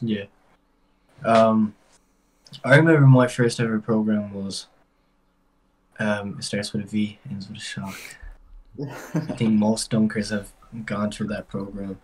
Yeah. 0.00 0.24
Um, 1.24 1.74
I 2.64 2.76
remember 2.76 3.06
my 3.06 3.28
first 3.28 3.60
ever 3.60 3.78
program 3.80 4.32
was. 4.32 4.66
Um, 5.98 6.36
it 6.38 6.42
starts 6.42 6.72
with 6.72 6.84
a 6.84 6.86
V, 6.86 7.18
ends 7.30 7.48
with 7.48 7.58
a 7.58 7.60
shock. 7.60 7.94
I 9.14 9.36
think 9.36 9.52
most 9.52 9.90
dunkers 9.90 10.30
have 10.30 10.52
gone 10.84 11.12
through 11.12 11.28
that 11.28 11.48
program. 11.48 12.00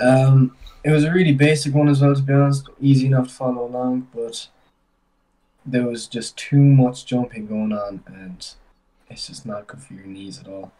Um, 0.00 0.56
it 0.82 0.90
was 0.90 1.04
a 1.04 1.12
really 1.12 1.34
basic 1.34 1.74
one 1.74 1.88
as 1.88 2.00
well, 2.00 2.14
to 2.14 2.22
be 2.22 2.32
honest. 2.32 2.68
Easy 2.80 3.06
enough 3.06 3.28
to 3.28 3.34
follow 3.34 3.66
along, 3.66 4.08
but 4.14 4.48
there 5.64 5.86
was 5.86 6.06
just 6.06 6.36
too 6.36 6.58
much 6.58 7.06
jumping 7.06 7.46
going 7.46 7.72
on, 7.72 8.02
and 8.06 8.54
it's 9.08 9.26
just 9.28 9.46
not 9.46 9.66
good 9.66 9.80
for 9.80 9.94
your 9.94 10.06
knees 10.06 10.38
at 10.38 10.48
all 10.48 10.72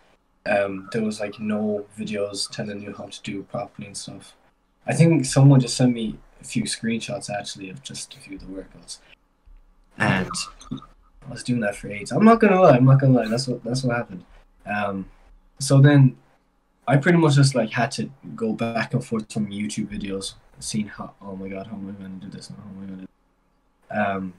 um, 0.46 0.88
there 0.92 1.02
was 1.02 1.20
like 1.20 1.38
no 1.38 1.86
videos 1.98 2.50
telling 2.50 2.80
you 2.80 2.94
how 2.96 3.06
to 3.06 3.22
do 3.22 3.40
it 3.40 3.50
properly 3.50 3.86
and 3.88 3.96
stuff. 3.96 4.34
I 4.86 4.94
think 4.94 5.24
someone 5.24 5.60
just 5.60 5.76
sent 5.76 5.92
me 5.92 6.18
a 6.40 6.44
few 6.44 6.64
screenshots 6.64 7.30
actually 7.30 7.70
of 7.70 7.82
just 7.82 8.14
a 8.14 8.18
few 8.18 8.36
of 8.36 8.40
the 8.40 8.46
workouts, 8.46 8.98
and 9.98 10.30
I 10.70 11.30
was 11.30 11.44
doing 11.44 11.60
that 11.60 11.76
for 11.76 11.88
eight. 11.90 12.10
I'm 12.10 12.24
not 12.24 12.40
gonna 12.40 12.60
lie. 12.60 12.76
I'm 12.76 12.84
not 12.84 13.00
gonna 13.00 13.14
lie. 13.14 13.28
That's 13.28 13.46
what 13.46 13.62
that's 13.62 13.84
what 13.84 13.96
happened. 13.96 14.24
Um, 14.66 15.08
so 15.60 15.80
then 15.80 16.16
I 16.88 16.96
pretty 16.96 17.18
much 17.18 17.36
just 17.36 17.54
like 17.54 17.70
had 17.70 17.92
to 17.92 18.10
go 18.34 18.52
back 18.52 18.94
and 18.94 19.04
forth 19.04 19.32
from 19.32 19.46
YouTube 19.46 19.86
videos, 19.86 20.34
seeing 20.58 20.88
how 20.88 21.14
oh 21.22 21.36
my 21.36 21.48
god, 21.48 21.68
how 21.68 21.76
am 21.76 21.88
I 21.88 22.02
gonna 22.02 22.14
do 22.16 22.28
this? 22.28 22.50
And 22.50 22.58
How 22.58 22.64
am 22.64 22.82
I 22.82 22.86
gonna? 22.86 23.02
Do 23.02 24.16
um, 24.16 24.34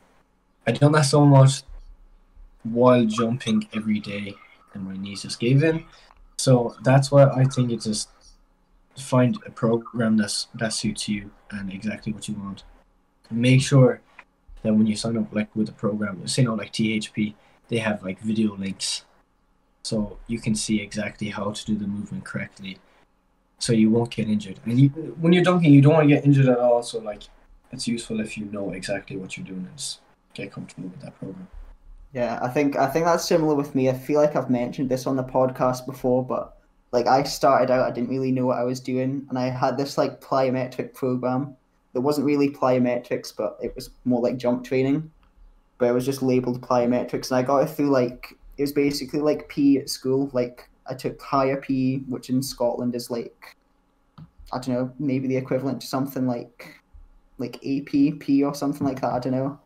I 0.66 0.72
done 0.72 0.94
that 0.94 1.02
so 1.02 1.26
much 1.26 1.64
while 2.64 3.06
jumping 3.06 3.68
every 3.74 4.00
day 4.00 4.36
and 4.74 4.86
my 4.86 4.96
knees 4.98 5.24
just 5.24 5.40
gave 5.40 5.64
in. 5.64 5.86
So 6.38 6.76
that's 6.84 7.12
why 7.12 7.26
I 7.26 7.44
think 7.46 7.72
it's 7.72 7.86
just 7.86 8.10
find 8.98 9.38
a 9.46 9.52
program 9.52 10.18
that's 10.18 10.48
that 10.56 10.74
suits 10.74 11.10
you 11.10 11.32
and 11.52 11.72
exactly 11.72 12.14
what 12.14 12.28
you 12.28 12.36
want. 12.36 12.64
Make 13.32 13.62
sure 13.62 14.02
that 14.62 14.74
when 14.74 14.88
you 14.88 14.96
sign 14.96 15.18
up 15.18 15.34
like 15.34 15.54
with 15.56 15.70
a 15.70 15.74
program, 15.74 16.26
say 16.28 16.44
not 16.44 16.58
like 16.58 16.72
THP, 16.72 17.34
they 17.68 17.78
have 17.78 18.04
like 18.04 18.20
video 18.20 18.56
links, 18.56 19.06
so 19.84 20.18
you 20.28 20.40
can 20.40 20.56
see 20.56 20.82
exactly 20.82 21.30
how 21.30 21.52
to 21.52 21.66
do 21.66 21.76
the 21.76 21.88
movement 21.88 22.24
correctly, 22.24 22.78
so 23.58 23.74
you 23.74 23.90
won't 23.90 24.12
get 24.12 24.28
injured. 24.28 24.60
And 24.66 24.80
you, 24.80 24.90
when 25.20 25.34
you're 25.34 25.44
dunking, 25.44 25.74
you 25.74 25.82
don't 25.82 25.94
want 25.94 26.08
to 26.08 26.16
get 26.16 26.26
injured 26.26 26.48
at 26.48 26.60
all. 26.60 26.84
So 26.84 27.00
like, 27.00 27.24
it's 27.72 27.88
useful 27.88 28.20
if 28.20 28.38
you 28.38 28.46
know 28.46 28.72
exactly 28.72 29.18
what 29.18 29.36
you're 29.36 29.46
doing 29.46 29.68
just 29.76 30.00
get 30.34 30.52
comfortable 30.52 30.90
with 30.90 31.02
that 31.02 31.18
program. 31.20 31.48
Yeah, 32.14 32.40
I 32.42 32.48
think 32.48 32.78
I 32.78 32.88
think 32.88 33.06
that's 33.06 33.26
similar 33.26 33.56
with 33.56 33.74
me. 33.74 33.90
I 33.90 33.94
feel 33.94 34.22
like 34.22 34.36
I've 34.36 34.50
mentioned 34.50 34.90
this 34.90 35.08
on 35.08 35.16
the 35.16 35.24
podcast 35.24 35.86
before, 35.86 36.24
but 36.24 36.58
like 36.92 37.08
I 37.08 37.24
started 37.24 37.72
out, 37.72 37.88
I 37.88 37.92
didn't 37.92 38.10
really 38.10 38.32
know 38.32 38.46
what 38.46 38.60
I 38.60 38.64
was 38.64 38.80
doing, 38.80 39.26
and 39.30 39.40
I 39.40 39.50
had 39.50 39.78
this 39.78 39.98
like 39.98 40.22
plyometric 40.22 40.94
program 40.94 41.56
that 41.94 42.02
wasn't 42.02 42.28
really 42.28 42.50
plyometrics, 42.50 43.36
but 43.36 43.58
it 43.62 43.74
was 43.76 43.90
more 44.06 44.22
like 44.22 44.38
jump 44.38 44.64
training. 44.64 45.12
But 45.80 45.90
it 45.90 45.94
was 45.94 46.06
just 46.06 46.22
labeled 46.22 46.62
plyometrics, 46.62 47.32
and 47.32 47.38
I 47.38 47.42
got 47.42 47.64
it 47.64 47.68
through 47.72 47.90
like 47.90 48.38
it 48.58 48.62
was 48.62 48.72
basically 48.72 49.20
like 49.20 49.50
P 49.50 49.80
at 49.80 49.90
school. 49.90 50.30
Like 50.34 50.70
I 50.86 50.94
took 50.94 51.20
higher 51.20 51.60
P, 51.60 52.04
which 52.08 52.30
in 52.30 52.44
Scotland 52.44 52.96
is 52.96 53.10
like 53.10 53.56
I 54.52 54.60
don't 54.60 54.76
know, 54.76 54.94
maybe 55.00 55.28
the 55.28 55.38
equivalent 55.38 55.82
to 55.82 55.88
something 55.88 56.28
like 56.28 56.80
like 57.40 57.56
AP 57.56 58.20
P 58.20 58.44
or 58.44 58.54
something 58.54 58.86
like 58.86 59.02
that. 59.02 59.14
I 59.14 59.20
don't 59.20 59.34
know 59.34 59.60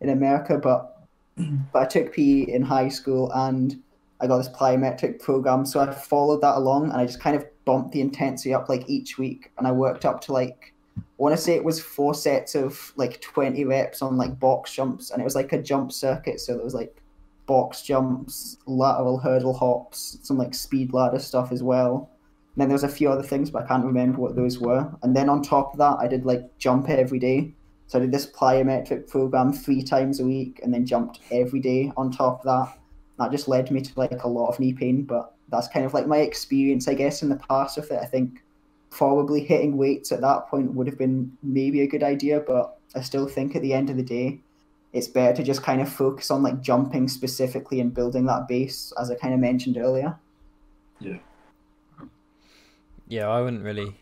in 0.00 0.10
America, 0.10 0.58
but 0.58 1.06
but 1.72 1.82
I 1.82 1.86
took 1.86 2.12
PE 2.12 2.42
in 2.42 2.62
high 2.62 2.88
school 2.88 3.30
and 3.32 3.80
I 4.20 4.26
got 4.26 4.38
this 4.38 4.48
plyometric 4.48 5.20
program. 5.20 5.64
So 5.64 5.80
I 5.80 5.92
followed 5.92 6.40
that 6.42 6.56
along 6.56 6.90
and 6.90 7.00
I 7.00 7.06
just 7.06 7.20
kind 7.20 7.36
of 7.36 7.46
bumped 7.64 7.92
the 7.92 8.00
intensity 8.00 8.52
up 8.52 8.68
like 8.68 8.88
each 8.88 9.18
week. 9.18 9.52
And 9.58 9.66
I 9.66 9.72
worked 9.72 10.04
up 10.04 10.20
to 10.22 10.32
like, 10.32 10.74
I 10.96 11.02
want 11.18 11.36
to 11.36 11.40
say 11.40 11.54
it 11.54 11.64
was 11.64 11.80
four 11.80 12.14
sets 12.14 12.54
of 12.54 12.92
like 12.96 13.20
20 13.20 13.64
reps 13.64 14.02
on 14.02 14.16
like 14.16 14.38
box 14.40 14.72
jumps. 14.74 15.10
And 15.10 15.20
it 15.20 15.24
was 15.24 15.36
like 15.36 15.52
a 15.52 15.62
jump 15.62 15.92
circuit. 15.92 16.40
So 16.40 16.54
there 16.54 16.64
was 16.64 16.74
like 16.74 17.00
box 17.46 17.82
jumps, 17.82 18.58
lateral 18.66 19.18
hurdle 19.18 19.54
hops, 19.54 20.18
some 20.22 20.36
like 20.36 20.54
speed 20.54 20.92
ladder 20.92 21.18
stuff 21.18 21.52
as 21.52 21.62
well. 21.62 22.10
And 22.54 22.62
then 22.62 22.68
there 22.68 22.74
was 22.74 22.84
a 22.84 22.88
few 22.88 23.08
other 23.08 23.22
things, 23.22 23.50
but 23.50 23.64
I 23.64 23.68
can't 23.68 23.84
remember 23.84 24.20
what 24.20 24.34
those 24.34 24.58
were. 24.58 24.90
And 25.02 25.14
then 25.14 25.28
on 25.28 25.42
top 25.42 25.72
of 25.72 25.78
that, 25.78 25.98
I 26.00 26.08
did 26.08 26.26
like 26.26 26.58
jump 26.58 26.88
every 26.88 27.20
day. 27.20 27.54
So 27.88 27.98
I 27.98 28.02
did 28.02 28.12
this 28.12 28.26
plyometric 28.26 29.08
program 29.08 29.52
three 29.52 29.82
times 29.82 30.20
a 30.20 30.24
week 30.24 30.60
and 30.62 30.72
then 30.72 30.86
jumped 30.86 31.20
every 31.30 31.58
day 31.58 31.90
on 31.96 32.10
top 32.10 32.40
of 32.40 32.44
that. 32.44 32.78
That 33.18 33.32
just 33.32 33.48
led 33.48 33.70
me 33.70 33.80
to 33.80 33.92
like 33.96 34.22
a 34.22 34.28
lot 34.28 34.48
of 34.48 34.60
knee 34.60 34.74
pain, 34.74 35.02
but 35.02 35.34
that's 35.48 35.68
kind 35.68 35.86
of 35.86 35.94
like 35.94 36.06
my 36.06 36.18
experience, 36.18 36.86
I 36.86 36.94
guess, 36.94 37.22
in 37.22 37.30
the 37.30 37.36
past 37.48 37.78
with 37.78 37.90
it. 37.90 37.98
I 38.00 38.04
think 38.04 38.44
probably 38.90 39.42
hitting 39.42 39.78
weights 39.78 40.12
at 40.12 40.20
that 40.20 40.48
point 40.48 40.74
would 40.74 40.86
have 40.86 40.98
been 40.98 41.32
maybe 41.42 41.80
a 41.80 41.86
good 41.86 42.02
idea, 42.02 42.40
but 42.40 42.78
I 42.94 43.00
still 43.00 43.26
think 43.26 43.56
at 43.56 43.62
the 43.62 43.72
end 43.72 43.88
of 43.88 43.96
the 43.96 44.02
day, 44.02 44.40
it's 44.92 45.08
better 45.08 45.36
to 45.36 45.42
just 45.42 45.62
kind 45.62 45.80
of 45.80 45.88
focus 45.88 46.30
on 46.30 46.42
like 46.42 46.60
jumping 46.60 47.08
specifically 47.08 47.80
and 47.80 47.92
building 47.92 48.26
that 48.26 48.48
base, 48.48 48.92
as 49.00 49.10
I 49.10 49.14
kind 49.14 49.32
of 49.32 49.40
mentioned 49.40 49.78
earlier. 49.78 50.18
Yeah. 51.00 51.18
Yeah, 53.06 53.28
I 53.28 53.40
wouldn't 53.40 53.64
really 53.64 53.94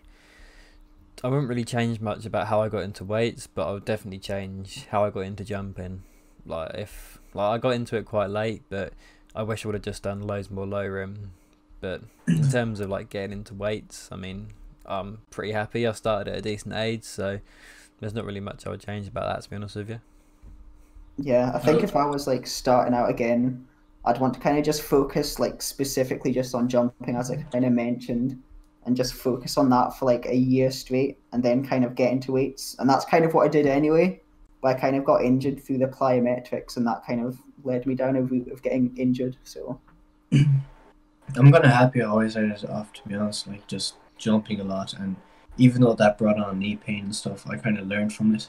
I 1.25 1.29
wouldn't 1.29 1.49
really 1.49 1.65
change 1.65 2.01
much 2.01 2.27
about 2.27 2.49
how 2.49 2.61
I 2.61 2.69
got 2.69 2.83
into 2.83 3.05
weights, 3.05 3.47
but 3.47 3.69
I 3.69 3.73
would 3.73 3.85
definitely 3.85 4.19
change 4.19 4.87
how 4.87 5.05
I 5.05 5.11
got 5.11 5.21
into 5.21 5.45
jumping. 5.45 6.03
Like 6.45 6.75
if 6.75 7.19
like 7.35 7.55
I 7.55 7.59
got 7.59 7.75
into 7.75 7.97
it 7.97 8.05
quite 8.05 8.31
late, 8.31 8.63
but 8.69 8.93
I 9.35 9.43
wish 9.43 9.65
I 9.65 9.69
would 9.69 9.75
have 9.75 9.83
just 9.83 10.03
done 10.03 10.23
loads 10.23 10.51
more 10.51 10.67
low 10.67 10.87
rim. 10.87 11.33
But 11.81 12.03
in 12.29 12.49
terms 12.51 12.81
of 12.81 12.91
like 12.91 13.11
getting 13.11 13.33
into 13.33 13.55
weights, 13.55 14.09
I 14.13 14.17
mean, 14.17 14.49
I'm 14.85 15.19
pretty 15.31 15.53
happy. 15.53 15.87
I 15.87 15.93
started 15.93 16.33
at 16.33 16.39
a 16.39 16.43
decent 16.43 16.75
age, 16.75 17.05
so 17.05 17.41
there's 18.01 18.15
not 18.15 18.25
really 18.25 18.41
much 18.41 18.67
I 18.67 18.71
would 18.71 18.81
change 18.81 19.09
about 19.09 19.33
that. 19.33 19.43
To 19.43 19.51
be 19.51 19.57
honest 19.57 19.77
with 19.77 19.91
you. 19.91 20.01
Yeah, 21.19 21.51
I 21.55 21.59
think 21.59 21.83
if 21.83 21.97
I 21.97 22.05
was 22.05 22.27
like 22.27 22.47
starting 22.47 22.95
out 22.95 23.09
again, 23.09 23.67
I'd 24.05 24.21
want 24.21 24.35
to 24.35 24.41
kind 24.41 24.59
of 24.59 24.65
just 24.65 24.83
focus 24.83 25.39
like 25.39 25.63
specifically 25.63 26.33
just 26.33 26.55
on 26.55 26.69
jumping, 26.69 27.17
as 27.17 27.31
I 27.31 27.37
kind 27.37 27.65
of 27.65 27.73
mentioned 27.73 28.43
and 28.87 28.97
just 28.97 29.14
focus 29.14 29.59
on 29.59 29.69
that 29.71 29.99
for 29.99 30.07
like 30.07 30.26
a 30.26 30.35
year 30.35 30.71
straight 30.71 31.19
and 31.33 31.43
then 31.43 31.66
kind 31.66 31.85
of 31.85 31.97
get 31.97 32.12
into 32.12 32.33
weights. 32.33 32.76
And 32.78 32.88
that's 32.88 33.05
kind 33.05 33.25
of 33.25 33.35
what 33.35 33.45
I 33.45 33.49
did 33.49 33.66
anyway. 33.66 34.23
But 34.62 34.76
I 34.76 34.81
kind 34.81 34.97
of 34.97 35.05
got 35.05 35.23
injured 35.23 35.62
through 35.62 35.78
the 35.78 35.87
plyometrics 35.87 36.76
and 36.76 36.87
that 36.87 37.05
kind 37.05 37.26
of 37.26 37.38
led 37.64 37.85
me 37.85 37.95
down 37.95 38.16
a 38.16 38.23
route 38.23 38.50
of 38.50 38.62
getting 38.62 38.97
injured. 38.97 39.37
So 39.43 39.81
I'm 40.33 41.50
gonna 41.50 41.69
happy 41.69 42.00
I 42.00 42.07
always 42.07 42.33
started 42.33 42.64
off 42.71 42.93
to 42.95 43.09
be 43.09 43.16
honest, 43.16 43.49
like 43.49 43.66
just 43.66 43.97
jumping 44.16 44.61
a 44.61 44.64
lot 44.64 44.95
and 44.95 45.16
even 45.59 45.81
though 45.83 45.95
that 45.95 46.16
brought 46.16 46.38
on 46.38 46.59
knee 46.59 46.76
pain 46.76 47.05
and 47.05 47.16
stuff, 47.16 47.47
I 47.49 47.59
kinda 47.59 47.83
learned 47.83 48.12
from 48.12 48.35
it. 48.35 48.49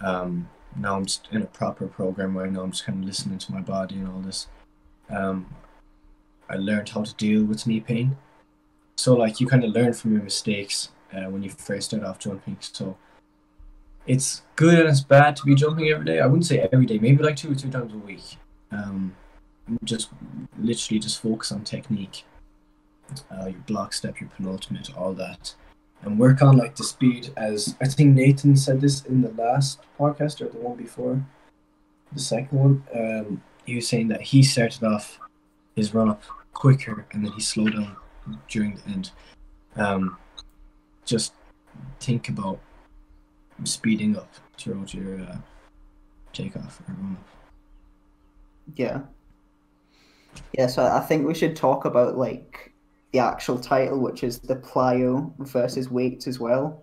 Um 0.00 0.48
now 0.76 0.96
I'm 0.96 1.06
just 1.06 1.28
in 1.32 1.42
a 1.42 1.46
proper 1.46 1.86
program 1.88 2.34
where 2.34 2.46
I 2.46 2.50
know 2.50 2.62
I'm 2.62 2.70
just 2.70 2.86
kinda 2.86 3.04
listening 3.04 3.38
to 3.38 3.52
my 3.52 3.60
body 3.60 3.96
and 3.96 4.08
all 4.08 4.20
this. 4.20 4.46
Um 5.10 5.52
I 6.48 6.56
learned 6.56 6.90
how 6.90 7.02
to 7.02 7.14
deal 7.14 7.44
with 7.44 7.66
knee 7.66 7.80
pain. 7.80 8.16
So 8.96 9.14
like 9.14 9.40
you 9.40 9.48
kinda 9.48 9.66
learn 9.66 9.92
from 9.92 10.12
your 10.12 10.22
mistakes 10.22 10.90
uh, 11.12 11.24
when 11.24 11.42
you 11.42 11.50
first 11.50 11.90
start 11.90 12.04
off 12.04 12.18
jumping. 12.18 12.56
So 12.60 12.96
it's 14.06 14.42
good 14.56 14.78
and 14.78 14.88
it's 14.88 15.00
bad 15.00 15.36
to 15.36 15.44
be 15.44 15.54
jumping 15.54 15.88
every 15.88 16.04
day. 16.04 16.20
I 16.20 16.26
wouldn't 16.26 16.46
say 16.46 16.68
every 16.72 16.86
day, 16.86 16.98
maybe 16.98 17.22
like 17.22 17.36
two 17.36 17.52
or 17.52 17.54
three 17.54 17.70
times 17.70 17.92
a 17.92 17.98
week. 17.98 18.36
Um, 18.70 19.14
just 19.82 20.10
literally 20.58 20.98
just 20.98 21.22
focus 21.22 21.52
on 21.52 21.64
technique, 21.64 22.24
uh, 23.30 23.46
your 23.46 23.60
block 23.66 23.94
step, 23.94 24.20
your 24.20 24.28
penultimate, 24.30 24.94
all 24.96 25.14
that, 25.14 25.54
and 26.02 26.18
work 26.18 26.42
on 26.42 26.56
like 26.56 26.76
the 26.76 26.84
speed. 26.84 27.32
As 27.36 27.76
I 27.80 27.86
think 27.86 28.14
Nathan 28.14 28.56
said 28.56 28.80
this 28.80 29.04
in 29.04 29.22
the 29.22 29.30
last 29.30 29.80
podcast 29.98 30.42
or 30.42 30.48
the 30.48 30.58
one 30.58 30.76
before, 30.76 31.24
the 32.12 32.20
second 32.20 32.58
one. 32.58 32.84
Um, 32.94 33.42
he 33.64 33.76
was 33.76 33.88
saying 33.88 34.08
that 34.08 34.20
he 34.20 34.42
started 34.42 34.84
off 34.84 35.18
his 35.74 35.94
run 35.94 36.10
up 36.10 36.22
quicker 36.52 37.06
and 37.12 37.24
then 37.24 37.32
he 37.32 37.40
slowed 37.40 37.72
down 37.72 37.96
during 38.48 38.76
the 38.76 38.90
end. 38.90 39.10
Um, 39.76 40.16
just 41.04 41.34
think 42.00 42.28
about 42.28 42.58
speeding 43.64 44.16
up 44.16 44.32
throughout 44.56 44.94
your 44.94 45.20
uh, 45.20 45.36
takeoff 46.32 46.80
or 46.88 46.94
run 46.94 47.16
up. 47.20 47.26
Yeah. 48.76 49.00
Yeah, 50.52 50.66
so 50.66 50.84
I 50.84 51.00
think 51.00 51.26
we 51.26 51.34
should 51.34 51.54
talk 51.54 51.84
about 51.84 52.16
like 52.16 52.72
the 53.12 53.18
actual 53.20 53.58
title, 53.58 54.00
which 54.00 54.24
is 54.24 54.38
the 54.40 54.56
plyo 54.56 55.32
versus 55.38 55.90
weights 55.90 56.26
as 56.26 56.40
well. 56.40 56.82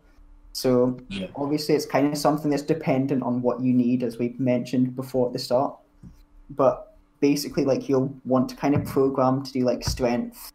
So 0.53 0.98
Yeah. 1.10 1.27
obviously 1.36 1.75
it's 1.75 1.86
kind 1.86 2.07
of 2.07 2.17
something 2.17 2.50
that's 2.51 2.63
dependent 2.63 3.24
on 3.24 3.41
what 3.41 3.62
you 3.62 3.74
need, 3.74 4.03
as 4.03 4.17
we 4.17 4.36
mentioned 4.38 4.95
before 4.95 5.27
at 5.27 5.33
the 5.33 5.39
start. 5.39 5.75
But 6.50 6.95
basically, 7.19 7.65
like 7.65 7.88
you'll 7.88 8.13
want 8.25 8.50
to 8.50 8.55
kind 8.55 8.75
of 8.75 8.86
program 8.86 9.43
to 9.43 9.51
do 9.51 9.62
like 9.62 9.83
strength, 9.83 10.51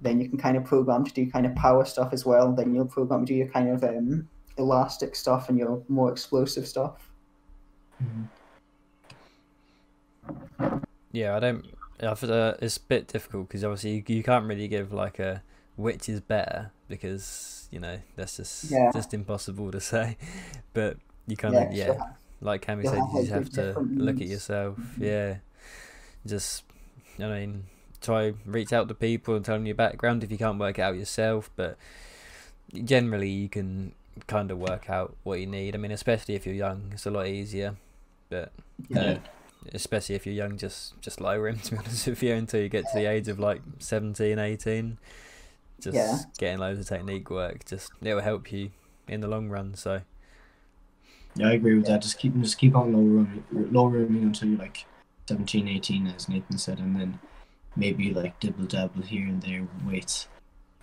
then 0.00 0.20
you 0.20 0.28
can 0.28 0.38
kind 0.38 0.56
of 0.56 0.64
program 0.64 1.04
to 1.04 1.12
do 1.12 1.30
kind 1.30 1.46
of 1.46 1.54
power 1.54 1.84
stuff 1.84 2.12
as 2.12 2.24
well. 2.26 2.52
Then 2.52 2.74
you'll 2.74 2.86
program 2.86 3.24
to 3.24 3.32
do 3.32 3.34
your 3.34 3.48
kind 3.48 3.68
of 3.70 3.82
um, 3.84 4.28
elastic 4.58 5.14
stuff 5.16 5.48
and 5.48 5.58
your 5.58 5.82
more 5.88 6.10
explosive 6.12 6.66
stuff. 6.66 7.08
Yeah, 11.12 11.36
I 11.36 11.40
don't. 11.40 11.64
Uh, 12.00 12.54
it's 12.60 12.76
a 12.76 12.80
bit 12.80 13.08
difficult 13.08 13.48
because 13.48 13.64
obviously 13.64 14.04
you, 14.06 14.16
you 14.16 14.22
can't 14.22 14.46
really 14.46 14.68
give 14.68 14.92
like 14.92 15.18
a 15.18 15.42
which 15.76 16.08
is 16.08 16.20
better 16.20 16.70
because 16.88 17.68
you 17.70 17.80
know 17.80 17.98
that's 18.16 18.36
just 18.36 18.70
Yeah. 18.70 18.90
just 18.92 19.14
impossible 19.14 19.70
to 19.72 19.80
say. 19.92 20.16
But 20.74 20.98
you 21.26 21.36
kind 21.36 21.54
of 21.56 21.72
yeah, 21.72 21.86
sure. 21.86 22.16
like 22.40 22.66
Cammy 22.66 22.84
said, 22.84 22.98
you 23.14 23.20
just 23.20 23.32
have 23.32 23.50
to 23.50 23.80
look 23.80 24.16
at 24.20 24.26
yourself. 24.26 24.76
Mhm. 24.76 24.98
Yeah, 24.98 25.36
just 26.26 26.64
I 27.18 27.26
mean, 27.28 27.64
try 28.00 28.34
reach 28.44 28.72
out 28.72 28.88
to 28.88 28.94
people 28.94 29.34
and 29.34 29.44
tell 29.44 29.56
them 29.56 29.66
your 29.66 29.74
background 29.74 30.22
if 30.24 30.30
you 30.30 30.38
can't 30.38 30.58
work 30.58 30.78
it 30.78 30.82
out 30.82 30.96
yourself. 30.96 31.50
But 31.56 31.76
generally, 32.84 33.30
you 33.30 33.48
can 33.48 33.92
kind 34.26 34.50
of 34.50 34.58
work 34.58 34.88
out 34.88 35.16
what 35.24 35.40
you 35.40 35.46
need. 35.46 35.74
I 35.74 35.78
mean, 35.78 35.90
especially 35.92 36.34
if 36.34 36.46
you're 36.46 36.54
young, 36.54 36.90
it's 36.92 37.06
a 37.06 37.10
lot 37.10 37.26
easier. 37.26 37.76
But 38.28 38.52
Yeah. 38.88 39.00
uh, 39.00 39.18
especially 39.72 40.14
if 40.14 40.26
you're 40.26 40.34
young, 40.34 40.56
just 40.56 41.00
just 41.00 41.20
lower 41.20 41.48
him 41.48 41.58
to 41.64 41.72
be 41.72 41.76
honest 41.78 42.06
with 42.06 42.22
you 42.22 42.34
until 42.34 42.60
you 42.60 42.68
get 42.68 42.86
to 42.88 42.94
the 42.98 43.06
age 43.06 43.28
of 43.28 43.38
like 43.38 43.62
17, 43.78 44.38
18. 44.38 44.98
Just 45.80 45.94
Yeah. 45.94 46.18
getting 46.38 46.58
loads 46.58 46.80
of 46.80 46.86
technique 46.88 47.30
work, 47.30 47.64
just 47.66 47.92
it 48.02 48.14
will 48.14 48.22
help 48.22 48.50
you 48.50 48.70
in 49.08 49.20
the 49.20 49.28
long 49.28 49.48
run. 49.50 49.74
So 49.74 50.00
Yeah, 51.34 51.48
I 51.48 51.52
agree 51.52 51.74
with 51.76 51.86
that. 51.86 52.00
Just 52.02 52.18
keep 52.18 52.34
just 52.40 52.58
keep 52.58 52.74
on 52.74 52.92
low 52.92 53.00
rooming, 53.00 53.44
low 53.52 53.86
rooming 53.86 54.22
until 54.22 54.48
you're 54.48 54.58
like 54.58 54.86
17, 55.28 55.68
18, 55.68 56.06
as 56.06 56.28
Nathan 56.28 56.56
said, 56.56 56.78
and 56.78 56.96
then 56.98 57.18
maybe 57.76 58.12
like 58.12 58.38
dibble 58.40 58.64
dabble 58.66 59.02
here 59.02 59.26
and 59.26 59.42
there 59.42 59.62
with 59.62 59.84
weights. 59.92 60.28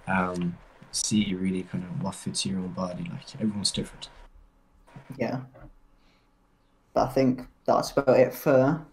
Um, 0.07 0.57
see 0.91 1.33
really 1.33 1.63
kind 1.63 1.83
of 1.83 2.03
what 2.03 2.15
fits 2.15 2.45
your 2.45 2.59
own 2.59 2.69
body. 2.73 3.09
Like 3.11 3.35
everyone's 3.35 3.71
different. 3.71 4.09
Yeah. 5.17 5.41
But 6.93 7.09
I 7.09 7.11
think 7.11 7.47
that's 7.65 7.91
about 7.91 8.19
it 8.19 8.33
for 8.33 8.85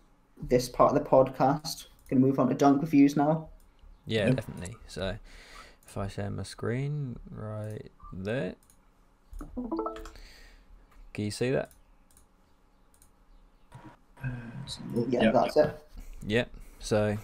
this 0.48 0.68
part 0.68 0.96
of 0.96 1.02
the 1.02 1.08
podcast. 1.08 1.86
Gonna 2.08 2.20
move 2.20 2.38
on 2.38 2.48
to 2.48 2.54
dunk 2.54 2.80
reviews 2.82 3.16
now. 3.16 3.48
yeah, 4.06 4.26
Yep. 4.26 4.36
definitely. 4.36 4.76
So 4.88 5.16
if 5.86 5.96
I 5.98 6.08
share 6.08 6.30
my 6.30 6.42
screen 6.44 7.18
right 7.30 7.90
there, 8.12 8.54
can 9.56 11.24
you 11.24 11.30
see 11.30 11.50
that? 11.50 11.70
Uh, 14.24 14.28
so, 14.66 14.80
Yeah, 15.08 15.30
that's 15.32 15.56
it. 15.56 15.86
Yep. 16.26 16.50
So 16.80 17.18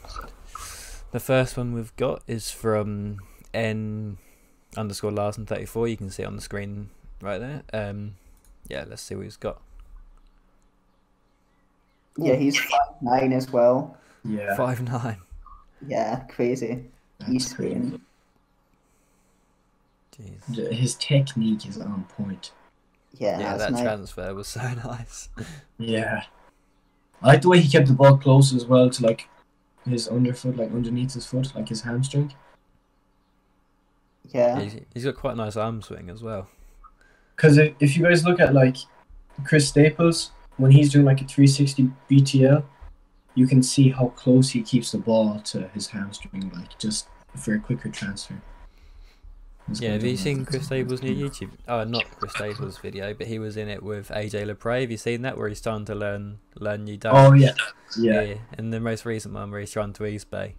the 1.13 1.21
first 1.21 1.57
one 1.57 1.73
we've 1.73 1.95
got 1.97 2.23
is 2.27 2.51
from 2.51 3.19
N 3.53 4.19
underscore 4.77 5.11
Larson 5.11 5.47
thirty 5.47 5.65
four. 5.67 5.89
You 5.89 5.97
can 5.97 6.11
see 6.11 6.23
it 6.23 6.27
on 6.27 6.37
the 6.37 6.43
screen 6.43 6.91
right 7.21 7.39
there. 7.39 7.63
Um, 7.73 8.15
yeah, 8.69 8.85
let's 8.89 9.03
see 9.03 9.15
what 9.15 9.25
he's 9.25 9.37
got. 9.37 9.61
Yeah, 12.19 12.35
he's 12.35 12.59
five 12.59 13.03
nine 13.03 13.33
as 13.33 13.51
well. 13.51 13.97
yeah, 14.25 14.57
Five 14.57 14.83
nine. 14.83 15.19
Yeah, 15.87 16.21
crazy. 16.31 16.85
that's 17.19 17.31
He's 17.31 17.53
crazy. 17.53 17.75
crazy. 17.81 18.01
Jeez. 20.51 20.73
His 20.73 20.95
technique 20.95 21.67
is 21.67 21.79
on 21.79 22.05
point. 22.05 22.53
Yeah, 23.19 23.39
Yeah, 23.39 23.57
that 23.59 23.73
nice. 23.73 23.83
transfer 23.83 24.35
was 24.35 24.49
so 24.49 24.61
nice. 24.85 25.29
Yeah, 25.79 26.23
I 27.23 27.27
like 27.29 27.43
the 27.43 27.49
way 27.51 27.61
he 27.61 27.69
kept 27.71 27.89
the 27.89 27.93
ball 27.95 28.17
close 28.17 28.55
as 28.55 28.65
well 28.67 28.89
to 28.91 29.03
like 29.07 29.29
his 29.93 30.09
underfoot, 30.09 30.57
like 30.57 30.73
underneath 30.73 31.15
his 31.15 31.27
foot, 31.27 31.55
like 31.55 31.69
his 31.69 31.83
hamstring. 31.83 32.33
Yeah, 34.29 34.61
he's, 34.61 34.81
he's 34.93 35.05
got 35.05 35.17
quite 35.17 35.35
a 35.35 35.37
nice 35.37 35.57
arm 35.57 35.83
swing 35.83 36.11
as 36.11 36.23
well. 36.23 36.49
Because 37.35 37.59
if 37.59 37.97
you 37.97 38.03
guys 38.03 38.25
look 38.25 38.41
at 38.41 38.55
like 38.55 38.77
Chris 39.45 39.69
Staples 39.69 40.33
when 40.57 40.71
he's 40.71 40.91
doing 40.91 41.05
like 41.05 41.21
a 41.21 41.25
360 41.25 41.91
BTL, 42.11 42.65
you 43.35 43.47
can 43.47 43.63
see 43.63 43.91
how 43.91 44.09
close 44.09 44.51
he 44.51 44.63
keeps 44.63 44.93
the 44.93 44.99
ball 44.99 45.41
to 45.41 45.69
his 45.69 45.89
hamstring, 45.89 46.51
like 46.55 46.79
just 46.79 47.09
for 47.37 47.55
a 47.55 47.61
quicker 47.61 47.91
transfer. 47.91 48.41
Yeah, 49.75 49.93
have 49.95 50.05
you 50.05 50.17
seen. 50.17 50.45
Chris 50.45 50.67
Staples' 50.67 51.03
new 51.03 51.15
YouTube? 51.15 51.51
Oh, 51.67 51.83
not 51.85 52.05
Chris 52.13 52.33
Staples' 52.33 52.79
video, 52.79 53.13
but 53.15 53.27
he 53.27 53.39
was 53.39 53.57
in 53.57 53.69
it 53.69 53.83
with 53.83 54.09
AJ 54.09 54.47
Lepre. 54.47 54.83
Have 54.83 54.91
you 54.91 54.97
seen 54.97 55.23
that 55.23 55.37
where 55.37 55.49
he's 55.49 55.59
starting 55.59 55.85
to 55.87 55.95
learn 55.95 56.39
learn 56.55 56.85
new 56.85 56.97
dance? 56.97 57.17
Oh 57.17 57.33
yeah, 57.33 57.53
yeah, 57.99 58.35
And 58.57 58.73
the 58.73 58.79
most 58.81 59.05
recent 59.05 59.35
one 59.35 59.51
where 59.51 59.61
he's 59.61 59.73
trying 59.73 59.93
to 59.95 60.07
East 60.07 60.31
Bay. 60.31 60.55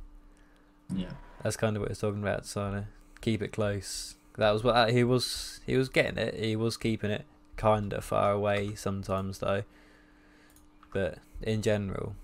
yeah. 0.93 1.11
That's 1.43 1.55
kind 1.55 1.75
of 1.77 1.81
what 1.81 1.89
he's 1.89 1.99
talking 1.99 2.21
about. 2.21 2.45
Trying 2.45 2.73
to 2.73 2.87
keep 3.21 3.41
it 3.41 3.53
close. 3.53 4.15
That 4.37 4.51
was 4.51 4.63
what 4.63 4.75
uh, 4.75 4.87
he 4.87 5.03
was. 5.03 5.61
He 5.65 5.77
was 5.77 5.87
getting 5.87 6.17
it. 6.17 6.35
He 6.35 6.55
was 6.55 6.75
keeping 6.75 7.11
it 7.11 7.25
kind 7.55 7.93
of 7.93 8.03
far 8.03 8.31
away 8.31 8.75
sometimes 8.75 9.39
though. 9.39 9.63
But 10.91 11.19
in 11.41 11.61
general, 11.61 12.15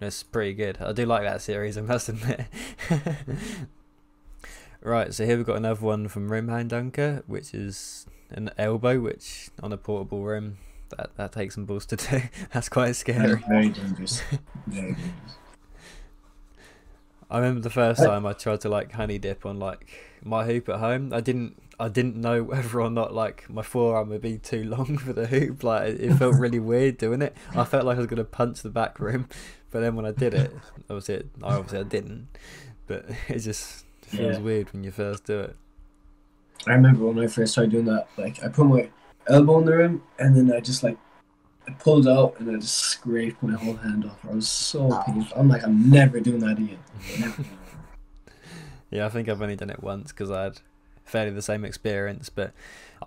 it's 0.00 0.22
pretty 0.22 0.54
good. 0.54 0.78
I 0.80 0.92
do 0.92 1.04
like 1.04 1.22
that 1.24 1.42
series. 1.42 1.76
I 1.76 1.82
must 1.82 2.08
admit. 2.08 2.46
right. 4.90 5.14
So 5.14 5.24
here 5.24 5.36
we've 5.36 5.46
got 5.46 5.56
another 5.56 5.84
one 5.84 6.08
from 6.08 6.30
Rimhand 6.30 6.70
Dunker, 6.70 7.22
which 7.26 7.54
is 7.54 8.06
an 8.30 8.50
elbow, 8.58 9.00
which 9.00 9.50
on 9.62 9.72
a 9.72 9.76
portable 9.76 10.24
rim. 10.24 10.58
That, 10.96 11.16
that 11.16 11.32
takes 11.32 11.54
some 11.54 11.64
balls 11.64 11.86
to 11.86 11.96
do. 11.96 12.22
That's 12.52 12.68
quite 12.68 12.96
scary. 12.96 13.42
Very 13.48 13.70
dangerous. 13.70 14.22
Very 14.66 14.92
dangerous. 14.92 15.10
I 17.30 17.38
remember 17.38 17.62
the 17.62 17.70
first 17.70 18.02
time 18.02 18.26
I 18.26 18.34
tried 18.34 18.60
to 18.60 18.68
like 18.68 18.92
honey 18.92 19.18
dip 19.18 19.46
on 19.46 19.58
like 19.58 19.88
my 20.22 20.44
hoop 20.44 20.68
at 20.68 20.80
home. 20.80 21.14
I 21.14 21.22
didn't 21.22 21.62
I 21.80 21.88
didn't 21.88 22.16
know 22.16 22.42
whether 22.42 22.80
or 22.80 22.90
not 22.90 23.14
like 23.14 23.48
my 23.48 23.62
forearm 23.62 24.10
would 24.10 24.20
be 24.20 24.36
too 24.36 24.64
long 24.64 24.98
for 24.98 25.14
the 25.14 25.26
hoop. 25.26 25.62
Like 25.64 25.88
it, 25.88 26.00
it 26.00 26.14
felt 26.14 26.36
really 26.36 26.58
weird 26.58 26.98
doing 26.98 27.22
it. 27.22 27.34
I 27.56 27.64
felt 27.64 27.86
like 27.86 27.96
I 27.96 28.00
was 28.00 28.06
gonna 28.06 28.24
punch 28.24 28.60
the 28.60 28.68
back 28.68 29.00
rim, 29.00 29.28
but 29.70 29.80
then 29.80 29.96
when 29.96 30.04
I 30.04 30.12
did 30.12 30.34
it, 30.34 30.52
obviously 30.90 31.14
it, 31.14 31.30
I 31.42 31.54
obviously 31.54 31.78
I 31.78 31.84
didn't. 31.84 32.28
But 32.86 33.06
it 33.28 33.38
just 33.38 33.86
feels 34.12 34.36
Yeah. 34.36 34.42
weird 34.42 34.72
when 34.72 34.84
you 34.84 34.90
first 34.90 35.24
do 35.24 35.40
it. 35.40 35.56
I 36.66 36.72
remember 36.74 37.06
when 37.06 37.18
I 37.18 37.26
first 37.26 37.52
started 37.52 37.70
doing 37.72 37.86
that. 37.86 38.08
Like 38.16 38.42
I 38.44 38.48
put 38.48 38.66
my 38.66 38.88
elbow 39.28 39.58
in 39.58 39.64
the 39.66 39.76
rim, 39.76 40.02
and 40.18 40.36
then 40.36 40.52
I 40.56 40.60
just 40.60 40.82
like 40.82 40.96
I 41.68 41.72
pulled 41.72 42.06
out, 42.08 42.38
and 42.40 42.50
I 42.50 42.60
just 42.60 42.74
scraped 42.76 43.42
my 43.42 43.56
whole 43.56 43.74
hand 43.74 44.04
off. 44.04 44.18
I 44.28 44.34
was 44.34 44.48
so 44.48 44.92
Ouch. 44.92 45.06
painful. 45.06 45.36
I'm 45.36 45.48
like, 45.48 45.62
I'm 45.64 45.90
never 45.90 46.20
doing 46.20 46.40
that 46.40 46.58
again. 46.58 46.78
Yeah, 48.90 49.06
I 49.06 49.08
think 49.08 49.26
I've 49.30 49.40
only 49.40 49.56
done 49.56 49.70
it 49.70 49.82
once 49.82 50.12
because 50.12 50.30
I 50.30 50.42
had 50.42 50.60
fairly 51.06 51.30
the 51.30 51.40
same 51.40 51.64
experience, 51.64 52.28
but 52.28 52.52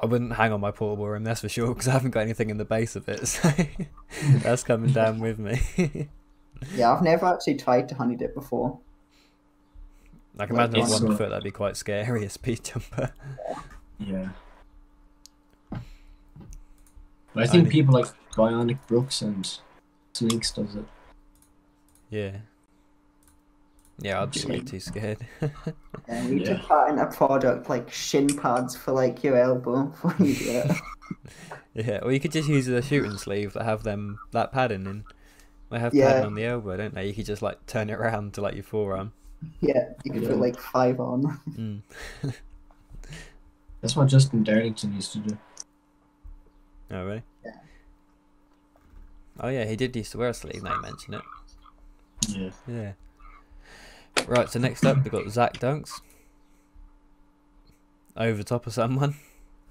I 0.02 0.08
wouldn't 0.08 0.34
hang 0.34 0.52
on 0.52 0.60
my 0.60 0.72
portable 0.72 1.08
rim, 1.08 1.24
that's 1.24 1.42
for 1.42 1.50
sure, 1.50 1.68
because 1.68 1.88
I 1.88 1.92
haven't 1.92 2.10
got 2.10 2.22
anything 2.22 2.50
in 2.50 2.58
the 2.58 2.66
base 2.66 2.96
of 2.96 3.08
it. 3.08 3.20
So 3.28 3.50
that's 4.40 4.64
coming 4.64 4.92
down 4.94 5.20
with 5.20 5.38
me. 5.38 5.60
yeah. 6.74 6.92
I've 6.92 7.04
never 7.04 7.28
actually 7.28 7.58
tried 7.58 7.88
to 7.90 7.96
honey 7.96 8.16
dip 8.16 8.34
before. 8.34 8.80
I 10.38 10.46
can 10.48 10.56
Like 10.56 10.70
imagine 10.70 10.84
on 10.84 10.90
one 10.90 11.12
so- 11.12 11.18
foot 11.18 11.30
that'd 11.30 11.44
be 11.44 11.52
quite 11.52 11.78
scary, 11.78 12.26
a 12.26 12.30
speed 12.30 12.64
jumper. 12.64 13.14
Yeah. 14.00 14.30
But 17.34 17.44
I 17.44 17.48
think 17.48 17.64
Only- 17.66 17.72
people 17.72 17.94
like 17.94 18.08
Bionic 18.36 18.80
Brooks 18.88 19.22
and 19.22 19.60
Slinks 20.14 20.52
does 20.52 20.76
it. 20.76 20.86
Yeah. 22.10 22.38
Yeah, 24.00 24.22
I'd 24.22 24.32
be 24.32 24.44
way 24.46 24.60
too 24.60 24.80
scared. 24.80 25.20
And 26.08 26.30
we 26.30 26.44
Yeah. 26.44 26.58
took 26.58 26.68
that 26.70 26.90
in 26.90 27.00
a 27.00 27.06
product 27.06 27.70
like 27.70 27.92
shin 27.92 28.28
pads 28.28 28.76
for 28.76 28.92
like 28.92 29.24
your 29.24 29.38
elbow 29.38 29.84
before 30.04 30.16
you 30.20 30.36
do 30.36 30.50
it. 30.50 30.72
yeah, 31.74 32.00
or 32.04 32.12
you 32.12 32.20
could 32.20 32.32
just 32.34 32.50
use 32.50 32.68
a 32.68 32.82
shooting 32.82 33.18
sleeve 33.18 33.54
that 33.54 33.64
have 33.64 33.84
them 33.84 34.20
that 34.32 34.52
padding 34.52 34.86
in. 34.86 35.06
They 35.70 35.80
have 35.80 35.94
Yeah. 35.94 36.10
padding 36.12 36.26
on 36.26 36.36
the 36.36 36.46
elbow, 36.46 36.76
don't 36.78 36.94
they? 36.94 37.08
You 37.08 37.14
could 37.14 37.26
just 37.26 37.42
like 37.42 37.66
turn 37.68 37.90
it 37.90 37.94
around 37.94 38.34
to 38.34 38.42
like 38.42 38.54
your 38.56 38.64
forearm. 38.64 39.14
yeah, 39.62 39.90
you 40.04 40.12
could 40.12 40.24
Yeah. 40.24 40.30
put 40.30 40.40
like 40.40 40.60
five 40.60 41.00
on. 41.00 41.40
Mm. 41.52 41.82
That's 43.82 43.96
what 43.96 44.08
Justin 44.08 44.44
Darlington 44.44 44.94
used 44.96 45.12
to 45.14 45.20
do. 45.20 45.38
Oh 46.92 47.06
really? 47.06 47.24
Yeah. 47.44 47.52
Oh 49.40 49.50
yeah, 49.50 49.66
he 49.66 49.76
did 49.76 49.96
used 49.96 50.12
to 50.14 50.18
wear 50.18 50.30
a 50.30 50.34
sleeve. 50.34 50.64
Now 50.64 50.76
you 50.76 50.82
mention 50.82 51.14
it. 51.16 51.22
Yeah. 52.30 52.50
Yeah. 52.68 52.92
Right. 54.28 54.50
So 54.50 54.60
next 54.60 54.86
up, 54.86 55.04
we 55.04 55.10
got 55.10 55.30
Zach 55.30 55.54
Dunks. 55.54 56.02
Over 58.18 58.44
top 58.44 58.66
of 58.66 58.74
someone. 58.74 59.16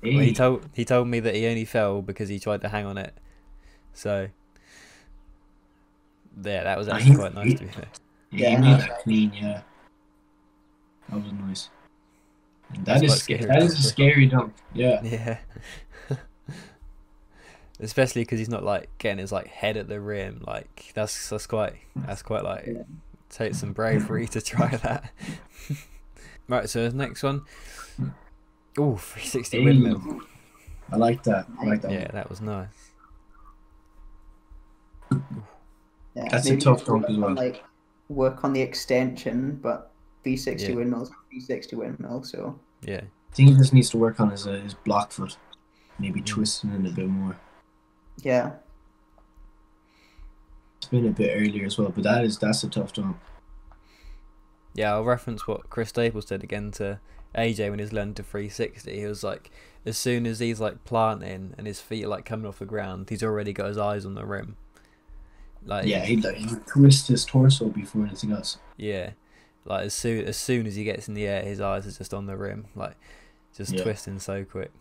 Well, 0.03 0.13
he 0.21 0.35
told 0.35 0.69
he 0.75 0.85
told 0.85 1.09
me 1.09 1.19
that 1.21 1.35
he 1.35 1.47
only 1.47 1.65
fell 1.65 2.03
because 2.03 2.29
he 2.29 2.39
tried 2.39 2.61
to 2.61 2.69
hang 2.69 2.85
on 2.85 2.99
it. 2.99 3.15
So. 3.95 4.29
Yeah, 6.43 6.65
that 6.65 6.77
was 6.77 6.89
actually 6.89 7.15
quite 7.17 7.35
nice 7.35 7.55
to 7.55 7.65
be 7.65 7.71
fair. 7.71 7.87
Yeah, 8.35 8.49
Yeah. 8.51 8.57
he 8.57 8.63
made 8.63 8.81
that 8.81 8.99
clean, 9.03 9.33
yeah. 9.35 9.63
That 11.09 11.23
was 11.23 11.33
nice. 11.33 11.71
And 12.75 12.85
That's 12.87 13.01
that 13.01 13.05
is 13.05 13.11
quite 13.13 13.21
scary. 13.21 13.43
scary, 13.43 13.55
That 13.61 13.63
is 13.67 13.79
a 13.79 13.83
scary 13.83 14.27
dunk. 14.27 14.55
Yeah. 14.73 15.01
Yeah. 15.03 15.39
Especially 17.81 18.23
because 18.23 18.39
he's 18.39 18.49
not 18.49 18.63
like 18.65 18.89
getting 18.99 19.19
his 19.19 19.33
like 19.33 19.49
head 19.49 19.77
at 19.77 19.89
the 19.89 20.01
rim. 20.01 20.43
Like 20.47 20.93
that's 20.95 21.29
that's 21.29 21.47
quite 21.47 21.75
that's 21.97 22.23
quite 22.23 22.45
like 22.45 22.67
Yeah. 22.67 22.83
takes 23.31 23.59
some 23.59 23.73
bravery 23.73 24.27
to 24.29 24.41
try 24.41 24.69
that. 24.77 25.11
right. 26.49 26.69
So 26.71 26.89
next 26.91 27.23
one. 27.23 27.43
Oh, 28.79 28.97
360 28.97 29.59
Hey. 29.59 29.65
windmill. 29.65 30.21
I 30.93 30.97
like 30.97 31.23
that. 31.25 31.47
I 31.61 31.65
like 31.65 31.83
that. 31.83 31.91
Yeah, 31.93 31.99
one. 32.07 32.11
that 32.15 32.31
was 32.31 32.41
nice. 32.41 32.91
Yeah, 36.15 36.29
That's 36.31 36.47
a 36.49 36.57
tough 36.57 36.79
just 36.79 36.87
dunk 36.87 37.07
as 37.09 37.17
well. 37.17 37.35
Like 37.35 37.63
work 38.09 38.45
on 38.45 38.53
the 38.53 38.61
extension, 38.61 39.59
but 39.63 39.91
360 40.23 40.69
Yeah. 40.73 40.75
windmills, 40.77 41.11
V60 41.33 41.77
windmill. 41.77 42.23
So 42.23 42.59
Yeah. 42.83 43.03
I 43.03 43.35
think 43.35 43.49
he 43.51 43.55
just 43.57 43.73
needs 43.73 43.91
to 43.91 43.99
work 43.99 44.21
on 44.21 44.31
his 44.31 44.47
uh, 44.47 44.53
his 44.53 44.75
block 44.75 45.11
foot. 45.13 45.37
Maybe 45.99 46.21
Mm. 46.21 46.27
twisting 46.27 46.71
it 46.73 46.91
a 46.91 46.95
bit 46.95 47.09
more. 47.09 47.37
yeah, 48.23 48.53
It's 50.79 50.87
been 50.91 51.07
a 51.07 51.11
bit 51.11 51.31
earlier 51.35 51.67
as 51.67 51.79
well, 51.79 51.91
but 51.91 52.05
that 52.05 52.25
is 52.25 52.39
that's 52.39 52.63
a 52.63 52.69
tough 52.69 52.93
dunk. 52.93 53.17
Yeah, 54.75 54.93
I'll 54.95 55.05
reference 55.05 55.47
what 55.47 55.71
Chris 55.71 55.89
Staples 55.91 56.27
said 56.29 56.43
again 56.43 56.71
to 56.73 57.01
AJ 57.35 57.71
when 57.71 57.79
he's 57.79 57.93
learned 57.93 58.17
to 58.17 58.23
360. 58.23 58.99
He 59.01 59.07
was 59.07 59.23
like, 59.25 59.51
as 59.87 59.97
soon 59.97 60.27
as 60.27 60.41
he's 60.41 60.61
like 60.61 60.85
planting 60.85 61.55
and 61.57 61.67
his 61.67 61.81
feet 61.81 62.05
are 62.05 62.09
like 62.09 62.25
coming 62.25 62.47
off 62.47 62.59
the 62.59 62.67
ground, 62.67 63.09
he's 63.09 63.23
already 63.23 63.53
got 63.53 63.69
his 63.69 63.79
eyes 63.79 64.05
on 64.05 64.15
the 64.15 64.27
rim. 64.27 64.57
Like 65.67 65.87
Yeah, 65.87 66.05
he 66.05 66.17
like 66.17 66.37
he 66.37 66.55
twists 66.67 67.09
his 67.09 67.25
torso 67.25 67.69
before 67.69 68.05
anything 68.07 68.33
else. 68.33 68.59
Yeah, 68.77 69.11
like 69.65 69.87
as 69.87 69.95
soon 69.95 70.25
as 70.27 70.37
soon 70.37 70.67
as 70.67 70.75
he 70.77 70.85
gets 70.85 71.09
in 71.09 71.15
the 71.15 71.27
air, 71.27 71.43
his 71.43 71.61
eyes 71.61 71.87
are 71.87 71.93
just 71.93 72.13
on 72.13 72.27
the 72.27 72.37
rim, 72.37 72.67
like 72.75 72.97
just 73.57 73.73
Yeah. 73.73 73.83
twisting 73.83 74.19
so 74.19 74.45
quick. 74.45 74.73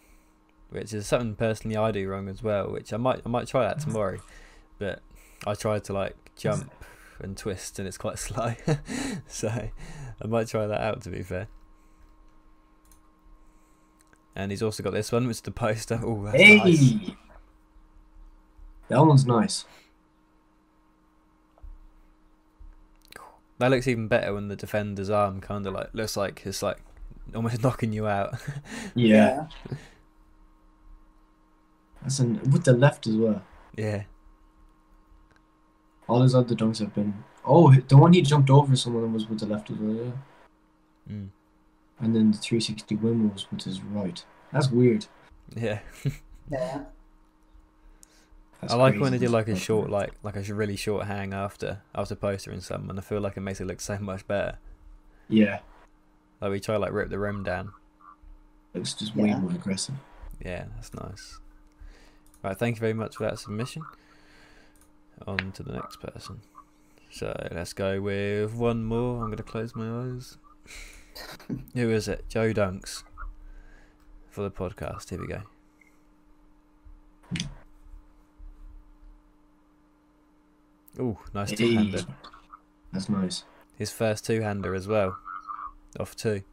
Which 0.69 0.91
is 0.93 1.05
something 1.07 1.35
personally 1.35 1.77
I 1.77 1.91
do 1.91 2.07
wrong 2.09 2.27
as 2.27 2.41
well. 2.43 2.71
Which 2.71 2.91
I 2.91 2.97
might 2.97 3.21
I 3.25 3.29
might 3.29 3.47
try 3.47 3.63
that 3.67 3.79
tomorrow, 3.79 4.17
but 4.79 5.01
I 5.47 5.53
tried 5.55 5.83
to 5.85 5.93
like 5.93 6.15
jump 6.35 6.71
and 7.19 7.37
twist 7.37 7.79
and 7.79 7.87
it's 7.87 7.97
quite 7.97 8.17
slow, 8.27 8.53
so 9.27 9.47
I 9.49 10.27
might 10.27 10.47
try 10.47 10.67
that 10.67 10.81
out 10.81 11.01
to 11.03 11.09
be 11.09 11.21
fair. 11.23 11.47
And 14.35 14.51
he's 14.51 14.63
also 14.63 14.81
got 14.81 14.93
this 14.93 15.11
one, 15.11 15.27
which 15.27 15.37
is 15.37 15.41
the 15.41 15.51
poster. 15.51 15.99
Oh, 16.03 16.23
that's 16.25 16.35
Hey, 16.37 16.57
nice. 16.57 16.93
that 18.87 19.05
one's 19.05 19.25
nice. 19.27 19.65
That 23.63 23.71
looks 23.71 23.87
even 23.87 24.09
better 24.09 24.33
when 24.33 24.49
the 24.49 24.57
defender's 24.57 25.09
arm 25.09 25.39
kind 25.39 25.65
of 25.65 25.73
like 25.73 25.89
looks 25.93 26.17
like 26.17 26.41
it's 26.45 26.61
like 26.61 26.79
almost 27.33 27.63
knocking 27.63 27.93
you 27.93 28.07
out. 28.07 28.35
Yeah, 28.95 29.47
that's 32.01 32.19
an 32.19 32.39
with 32.51 32.65
the 32.65 32.73
left 32.73 33.07
as 33.07 33.15
well. 33.15 33.41
yeah. 33.77 34.03
All 36.09 36.21
his 36.21 36.35
other 36.35 36.53
dunks 36.55 36.79
have 36.79 36.93
been. 36.93 37.23
Oh, 37.45 37.73
the 37.73 37.95
one 37.97 38.11
he 38.11 38.21
jumped 38.21 38.49
over 38.49 38.75
someone 38.75 39.13
was 39.13 39.27
with 39.29 39.39
the 39.39 39.45
left 39.45 39.69
as 39.71 39.77
well. 39.77 39.95
Yeah, 39.95 40.11
Mm. 41.13 41.29
and 41.99 42.15
then 42.15 42.31
the 42.31 42.37
360 42.37 42.95
win 42.97 43.31
was 43.31 43.49
with 43.51 43.63
his 43.63 43.81
right. 43.81 44.23
That's 44.51 44.69
weird. 44.69 45.05
Yeah. 45.55 45.79
yeah, 46.51 46.83
That's 48.63 48.73
I 48.73 48.77
like 48.77 48.93
crazy. 48.93 49.01
when 49.01 49.11
they 49.11 49.17
do 49.19 49.27
like 49.29 49.47
a 49.47 49.55
short, 49.55 49.89
like 49.89 50.13
like 50.23 50.35
a 50.35 50.53
really 50.53 50.75
short 50.75 51.05
hang 51.05 51.33
after 51.33 51.81
after 51.93 52.15
postering 52.15 52.61
and 52.69 52.97
I 52.99 53.01
feel 53.01 53.19
like 53.21 53.37
it 53.37 53.41
makes 53.41 53.59
it 53.61 53.65
look 53.65 53.81
so 53.81 53.97
much 53.99 54.27
better. 54.27 54.57
Yeah, 55.29 55.59
Like 56.41 56.51
we 56.51 56.59
try 56.59 56.75
like 56.77 56.91
rip 56.91 57.09
the 57.09 57.17
rim 57.19 57.43
down. 57.43 57.73
it's 58.73 58.93
just 58.93 59.15
way 59.15 59.29
Yeah. 59.29 59.39
more 59.39 59.51
aggressive. 59.51 59.95
Yeah, 60.43 60.65
that's 60.75 60.93
nice. 60.93 61.39
Right, 62.43 62.57
thank 62.57 62.75
you 62.75 62.79
very 62.81 62.93
much 62.93 63.15
for 63.17 63.23
that 63.23 63.39
submission. 63.39 63.83
On 65.27 65.51
to 65.53 65.63
the 65.63 65.71
next 65.73 65.97
person. 66.01 66.41
So 67.09 67.33
let's 67.51 67.73
go 67.73 68.01
with 68.01 68.53
one 68.53 68.83
more. 68.83 69.23
I'm 69.23 69.29
gonna 69.29 69.43
close 69.43 69.75
my 69.75 69.89
eyes. 70.03 70.37
Who 71.73 71.89
is 71.89 72.07
it? 72.07 72.25
Joe 72.27 72.51
Dunks. 72.53 73.03
For 74.29 74.41
the 74.41 74.51
podcast. 74.51 75.09
Here 75.11 75.21
we 75.21 75.27
go. 75.27 75.43
Ooh, 80.99 81.17
nice 81.33 81.51
two-hander. 81.51 82.03
that's 82.91 83.09
nice. 83.09 83.43
His 83.77 83.91
first 83.91 84.25
two 84.25 84.41
hander 84.41 84.75
as 84.75 84.87
well. 84.87 85.17
Off 85.99 86.15
two. 86.15 86.43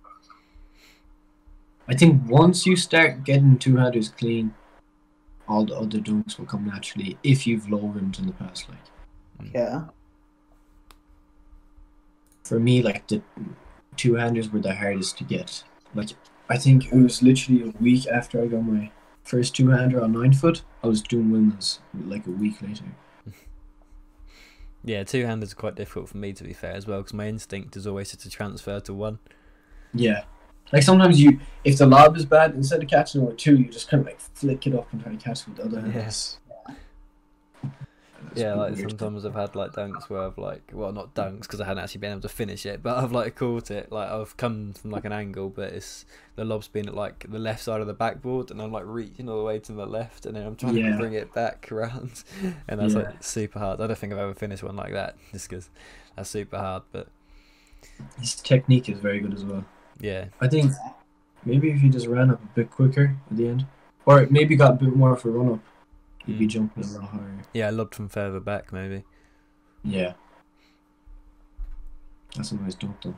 I 1.88 1.94
think 1.94 2.22
once 2.28 2.66
you 2.66 2.76
start 2.76 3.24
getting 3.24 3.58
two-handers 3.58 4.10
clean, 4.10 4.54
all 5.48 5.64
the 5.64 5.76
other 5.76 5.98
dunks 5.98 6.38
will 6.38 6.46
come 6.46 6.66
naturally 6.66 7.18
if 7.22 7.46
you've 7.46 7.68
low 7.68 7.80
rimmed 7.80 8.18
in 8.18 8.26
the 8.26 8.32
past. 8.32 8.68
Like 8.68 8.78
mm. 9.42 9.54
yeah, 9.54 9.84
for 12.44 12.60
me, 12.60 12.82
like 12.82 13.06
the 13.08 13.20
two 13.96 14.14
handers 14.14 14.50
were 14.50 14.60
the 14.60 14.74
hardest 14.74 15.18
to 15.18 15.24
get. 15.24 15.64
Like 15.94 16.10
I 16.48 16.56
think 16.56 16.86
it 16.86 16.94
was 16.94 17.22
literally 17.22 17.68
a 17.68 17.82
week 17.82 18.06
after 18.06 18.40
I 18.40 18.46
got 18.46 18.62
my 18.62 18.90
first 19.24 19.54
two 19.54 19.68
hander 19.68 20.02
on 20.02 20.12
nine 20.12 20.32
foot. 20.32 20.62
I 20.82 20.86
was 20.86 21.02
doing 21.02 21.30
women's 21.30 21.80
like 22.06 22.26
a 22.26 22.30
week 22.30 22.62
later. 22.62 22.84
Yeah, 24.82 25.04
two 25.04 25.26
handers 25.26 25.52
are 25.52 25.56
quite 25.56 25.74
difficult 25.74 26.08
for 26.08 26.16
me 26.16 26.32
to 26.32 26.44
be 26.44 26.52
fair 26.52 26.72
as 26.72 26.86
well 26.86 26.98
because 26.98 27.14
my 27.14 27.28
instinct 27.28 27.76
is 27.76 27.86
always 27.86 28.16
to 28.16 28.30
transfer 28.30 28.80
to 28.80 28.94
one. 28.94 29.18
Yeah. 29.92 30.24
Like 30.72 30.82
sometimes 30.82 31.20
you, 31.20 31.38
if 31.64 31.78
the 31.78 31.86
lob 31.86 32.16
is 32.16 32.24
bad, 32.24 32.54
instead 32.54 32.82
of 32.82 32.88
catching 32.88 33.22
it 33.22 33.24
with 33.24 33.36
two, 33.36 33.56
you 33.56 33.66
just 33.66 33.88
kind 33.88 34.00
of 34.00 34.06
like 34.06 34.20
flick 34.20 34.66
it 34.66 34.74
up 34.74 34.92
and 34.92 35.02
try 35.02 35.12
to 35.12 35.18
catch 35.18 35.42
it 35.42 35.48
with 35.48 35.56
the 35.58 35.64
other 35.64 35.80
hand. 35.80 35.94
Yes. 35.94 36.39
Yeah, 38.34 38.54
like 38.54 38.76
sometimes 38.76 39.24
I've 39.24 39.34
had 39.34 39.54
like 39.56 39.72
dunks 39.72 40.08
where 40.08 40.22
I've 40.22 40.38
like, 40.38 40.70
well, 40.72 40.92
not 40.92 41.14
dunks 41.14 41.42
because 41.42 41.60
I 41.60 41.64
hadn't 41.64 41.82
actually 41.82 42.00
been 42.00 42.12
able 42.12 42.20
to 42.22 42.28
finish 42.28 42.64
it, 42.66 42.82
but 42.82 42.96
I've 42.96 43.12
like 43.12 43.34
caught 43.36 43.70
it. 43.70 43.90
Like 43.90 44.08
I've 44.10 44.36
come 44.36 44.72
from 44.72 44.90
like 44.90 45.04
an 45.04 45.12
angle, 45.12 45.48
but 45.50 45.72
it's 45.72 46.04
the 46.36 46.44
lob's 46.44 46.68
been 46.68 46.88
at 46.88 46.94
like 46.94 47.26
the 47.30 47.38
left 47.38 47.62
side 47.62 47.80
of 47.80 47.86
the 47.86 47.94
backboard, 47.94 48.50
and 48.50 48.60
I'm 48.62 48.72
like 48.72 48.84
reaching 48.86 49.28
all 49.28 49.38
the 49.38 49.44
way 49.44 49.58
to 49.58 49.72
the 49.72 49.86
left, 49.86 50.26
and 50.26 50.36
then 50.36 50.46
I'm 50.46 50.56
trying 50.56 50.76
Yeah. 50.76 50.92
to 50.92 50.96
bring 50.98 51.12
it 51.14 51.32
back 51.34 51.70
around, 51.72 52.22
and 52.68 52.80
that's 52.80 52.94
Yeah. 52.94 53.00
like 53.00 53.22
super 53.22 53.58
hard. 53.58 53.80
I 53.80 53.86
don't 53.86 53.98
think 53.98 54.12
I've 54.12 54.18
ever 54.18 54.34
finished 54.34 54.62
one 54.62 54.76
like 54.76 54.92
that, 54.92 55.16
just 55.32 55.48
because 55.48 55.68
that's 56.16 56.30
super 56.30 56.58
hard. 56.58 56.82
But 56.92 57.08
His 58.20 58.34
technique 58.36 58.88
is 58.88 58.98
very 58.98 59.20
good 59.20 59.34
as 59.34 59.44
well. 59.44 59.64
yeah, 60.00 60.26
I 60.40 60.48
think 60.48 60.72
maybe 61.44 61.70
if 61.70 61.80
he 61.80 61.88
just 61.88 62.06
ran 62.06 62.30
up 62.30 62.42
a 62.42 62.46
bit 62.54 62.70
quicker 62.70 63.16
at 63.30 63.36
the 63.36 63.48
end, 63.48 63.66
or 64.06 64.26
maybe 64.30 64.56
got 64.56 64.72
a 64.72 64.76
bit 64.84 64.94
more 64.94 65.12
of 65.12 65.24
a 65.24 65.30
run 65.30 65.54
up, 65.54 65.60
he'd 66.26 66.38
be 66.38 66.46
Mm. 66.46 66.50
jumping 66.50 66.84
a 66.84 66.98
lot 66.98 67.08
higher. 67.10 67.42
yeah, 67.54 67.66
I 67.68 67.70
lobbed 67.70 67.94
from 67.94 68.08
further 68.08 68.40
back 68.40 68.72
maybe. 68.72 69.04
Yeah. 69.84 70.12
That's 72.36 72.52
a 72.52 72.56
nice 72.56 72.74
dunk 72.74 72.96
though. 73.02 73.14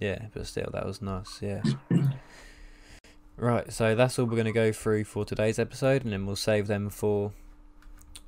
Yeah, 0.00 0.26
but 0.32 0.46
still, 0.46 0.70
that 0.72 0.86
was 0.86 1.02
nice. 1.02 1.40
Yeah. 1.42 1.62
right, 3.36 3.72
so 3.72 3.94
that's 3.94 4.18
all 4.18 4.26
we're 4.26 4.32
going 4.36 4.44
to 4.46 4.52
go 4.52 4.72
through 4.72 5.04
for 5.04 5.24
today's 5.24 5.58
episode, 5.58 6.04
and 6.04 6.12
then 6.12 6.26
we'll 6.26 6.36
save 6.36 6.66
them 6.66 6.88
for 6.90 7.32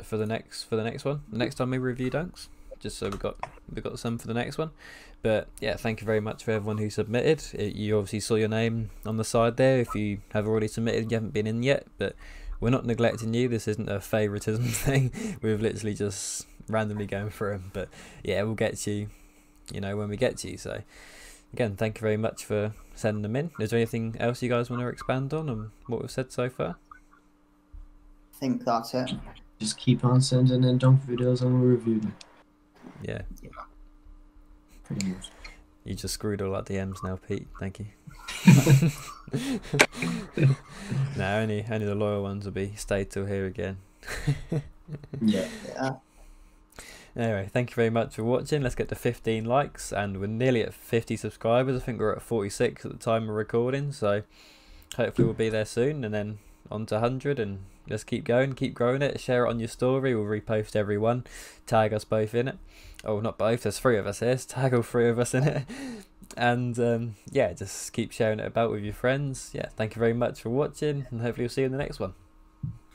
for 0.03 0.17
the 0.17 0.27
next 0.27 0.65
for 0.65 0.77
the 0.77 0.85
next 0.85 1.05
one. 1.05 1.23
The 1.31 1.39
next 1.39 1.55
time 1.57 1.71
we 1.71 1.79
review 1.79 2.11
dunks. 2.11 2.49
just 2.81 2.99
so 2.99 3.09
we 3.09 3.17
got 3.17 3.37
we 3.73 3.81
got 3.81 3.99
some 3.99 4.19
for 4.19 4.27
the 4.27 4.35
next 4.35 4.59
one. 4.59 4.71
But 5.23 5.49
yeah, 5.61 5.77
thank 5.77 6.01
you 6.01 6.05
very 6.07 6.21
much 6.21 6.45
for 6.45 6.51
everyone 6.51 6.77
who 6.79 6.91
submitted. 6.91 7.43
It, 7.55 7.75
you 7.77 7.97
obviously 7.97 8.21
saw 8.21 8.35
your 8.35 8.49
name 8.49 8.91
on 9.07 9.17
the 9.17 9.25
side 9.25 9.57
there. 9.57 9.79
If 9.81 9.95
you 9.95 10.19
have 10.33 10.47
already 10.47 10.69
submitted, 10.69 11.11
you 11.11 11.15
haven't 11.17 11.33
been 11.33 11.47
in 11.47 11.63
yet, 11.63 11.87
but 11.97 12.15
we're 12.65 12.71
not 12.71 12.87
neglecting 12.87 13.35
you. 13.35 13.47
This 13.47 13.69
isn't 13.69 13.91
a 13.91 14.01
favoritism 14.01 14.65
thing. 14.69 15.13
We've 15.43 15.61
literally 15.61 15.93
just 15.93 16.47
randomly 16.67 17.05
going 17.05 17.29
through 17.29 17.59
them. 17.59 17.71
But 17.75 17.91
yeah, 18.23 18.43
we'll 18.43 18.55
get 18.55 18.79
to 18.79 18.91
you, 18.91 19.09
you 19.71 19.83
know, 19.83 19.99
when 19.99 20.09
we 20.09 20.17
get 20.17 20.39
to 20.39 20.51
you. 20.51 20.57
So 20.57 20.81
again, 21.53 21.77
thank 21.77 21.99
you 21.99 22.01
very 22.01 22.17
much 22.17 22.43
for 22.43 22.73
sending 22.95 23.21
them 23.21 23.37
in. 23.37 23.51
Is 23.61 23.69
there 23.69 23.77
anything 23.77 24.17
else 24.19 24.43
you 24.43 24.49
guys 24.49 24.71
want 24.71 24.81
to 24.81 24.89
expand 24.89 25.35
on 25.35 25.51
on 25.51 25.73
what 25.89 26.01
we've 26.01 26.11
said 26.11 26.33
so 26.33 26.49
far? 26.49 26.77
I 28.33 28.39
think 28.39 28.65
that's 28.65 28.95
it. 28.95 29.13
Just 29.59 29.77
keep 29.77 30.03
on 30.03 30.23
sending 30.23 30.65
in 30.65 30.79
dunk 30.79 31.03
videos 31.03 31.43
and 31.43 31.61
we'll 31.61 31.73
review 31.73 32.01
them. 32.01 32.17
Yeah. 33.03 33.21
Yeah, 33.43 33.51
Pretty 34.85 35.07
much. 35.09 35.29
You 35.85 35.95
just 35.95 36.15
screwed 36.15 36.41
all 36.43 36.55
our 36.55 36.63
DMs 36.63 37.03
now, 37.05 37.19
Pete. 37.29 37.47
Thank 37.61 37.79
you. 37.79 37.87
no, 41.17 41.39
only 41.39 41.65
only 41.71 41.87
the 41.87 41.95
loyal 41.95 42.23
ones 42.23 42.45
will 42.45 42.53
be 42.53 42.73
stay 42.77 43.05
till 43.05 43.27
here 43.27 43.47
again. 43.47 43.79
Yeah. 45.21 45.49
Yeah. 45.69 45.95
Anyway, 47.17 47.49
thank 47.53 47.71
you 47.71 47.77
very 47.77 47.91
much 47.91 48.17
for 48.17 48.25
watching. 48.25 48.61
Let's 48.61 48.75
get 48.75 48.89
to 48.89 48.97
15 48.97 49.45
likes, 49.45 49.93
and 49.93 50.19
we're 50.19 50.27
nearly 50.27 50.63
at 50.63 50.75
50 50.75 51.17
subscribers. 51.17 51.81
I 51.81 51.85
think 51.85 52.01
we're 52.01 52.13
at 52.13 52.23
46 52.23 52.85
at 52.85 52.91
the 52.91 52.99
time 52.99 53.29
of 53.29 53.37
recording, 53.37 53.93
so 53.93 54.25
hopefully 54.97 55.25
we'll 55.25 55.35
be 55.35 55.49
there 55.49 55.65
soon, 55.65 56.03
and 56.03 56.13
then 56.13 56.39
on 56.73 56.87
to 56.87 56.97
100, 56.97 57.39
and 57.39 57.61
let's 57.89 58.05
keep 58.05 58.25
going, 58.25 58.55
keep 58.55 58.75
growing 58.75 59.03
it. 59.03 59.21
Share 59.21 59.47
it 59.47 59.51
on 59.51 59.59
your 59.59 59.69
story. 59.69 60.15
We'll 60.15 60.25
repost 60.25 60.77
everyone. 60.77 61.25
Tag 61.67 61.93
us 61.93 62.05
both 62.05 62.35
in 62.35 62.49
it. 62.49 62.59
Oh, 63.05 63.21
not 63.21 63.39
both. 63.39 63.63
There's 63.63 63.79
three 63.79 63.99
of 63.99 64.07
us 64.07 64.21
here. 64.21 64.37
So 64.39 64.47
tag 64.55 64.75
all 64.75 64.83
three 64.83 65.09
of 65.09 65.19
us 65.19 65.35
in 65.35 65.45
it. 65.45 65.65
And 66.37 66.79
um, 66.79 67.15
yeah, 67.31 67.53
just 67.53 67.93
keep 67.93 68.13
sharing 68.13 68.41
it 68.41 68.47
about 68.47 68.71
with 68.71 68.83
your 68.83 68.95
friends. 68.95 69.51
Yeah, 69.53 69.69
thank 69.77 69.95
you 69.95 70.01
very 70.01 70.15
much 70.15 70.41
for 70.41 70.49
watching, 70.49 71.07
and 71.11 71.21
hopefully 71.21 71.45
we'll 71.45 71.51
see 71.51 71.61
you 71.61 71.67
in 71.67 71.73
the 71.73 71.79
next 71.79 72.01
one. 72.01 72.15